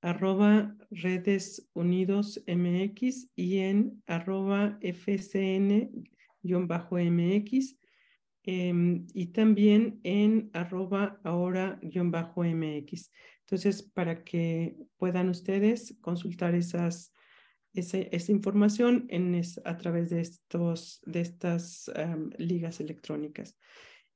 [0.00, 5.84] arroba redes unidos mx y en arroba fcn-mx
[8.44, 13.10] em, y también en arroba ahora-mx.
[13.40, 17.12] Entonces, para que puedan ustedes consultar esas,
[17.74, 21.90] esa, información en a través de, estos, de estas
[22.38, 23.58] ligas electrónicas.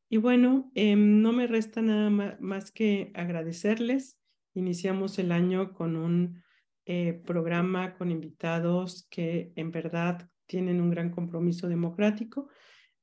[0.08, 4.18] Y bueno, em, no me resta nada más que agradecerles.
[4.54, 6.42] Iniciamos el año con un
[6.86, 12.48] eh, programa con invitados que en verdad tienen un gran compromiso democrático.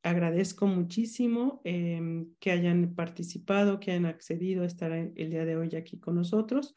[0.06, 5.76] Agradezco muchísimo em, que hayan participado, que hayan accedido a estar el día de hoy
[5.76, 6.76] aquí con nosotros.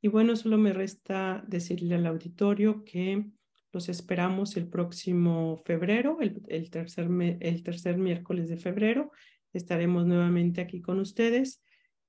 [0.00, 3.26] Y bueno, solo me resta decirle al auditorio que
[3.72, 7.08] los esperamos el próximo febrero, el, tercer,
[7.40, 9.10] el tercer miércoles de febrero,
[9.52, 11.64] estaremos nuevamente aquí con ustedes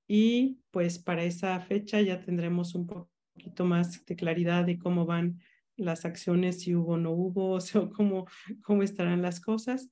[0.07, 5.39] y pues para esa fecha ya tendremos un poquito más de claridad de cómo van
[5.75, 8.27] las acciones, si hubo o no hubo, o sea, cómo,
[8.61, 9.89] cómo estarán las cosas,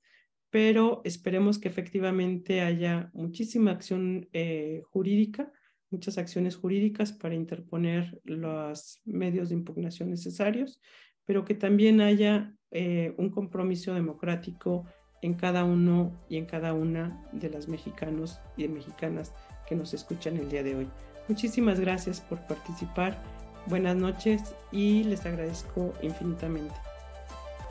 [0.50, 5.52] pero esperemos que efectivamente haya muchísima acción eh, jurídica,
[5.92, 10.80] muchas acciones jurídicas para interponer los medios de impugnación necesarios,
[11.26, 14.86] pero que también haya eh, un compromiso democrático
[15.22, 19.34] en cada uno y en cada una de las mexicanos y de mexicanas
[19.68, 20.88] que nos escuchan el día de hoy.
[21.28, 23.22] Muchísimas gracias por participar.
[23.68, 26.74] Buenas noches y les agradezco infinitamente.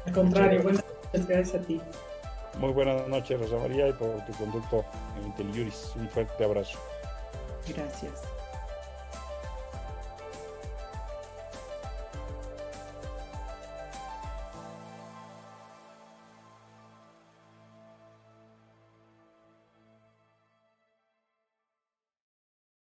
[0.07, 1.81] Al contrario, buenas noches, gracias a ti.
[2.59, 4.85] Muy buenas noches, Rosa María, y por tu conducto
[5.17, 5.93] en Inteliuris.
[5.97, 6.79] Un fuerte abrazo.
[7.69, 8.38] Gracias.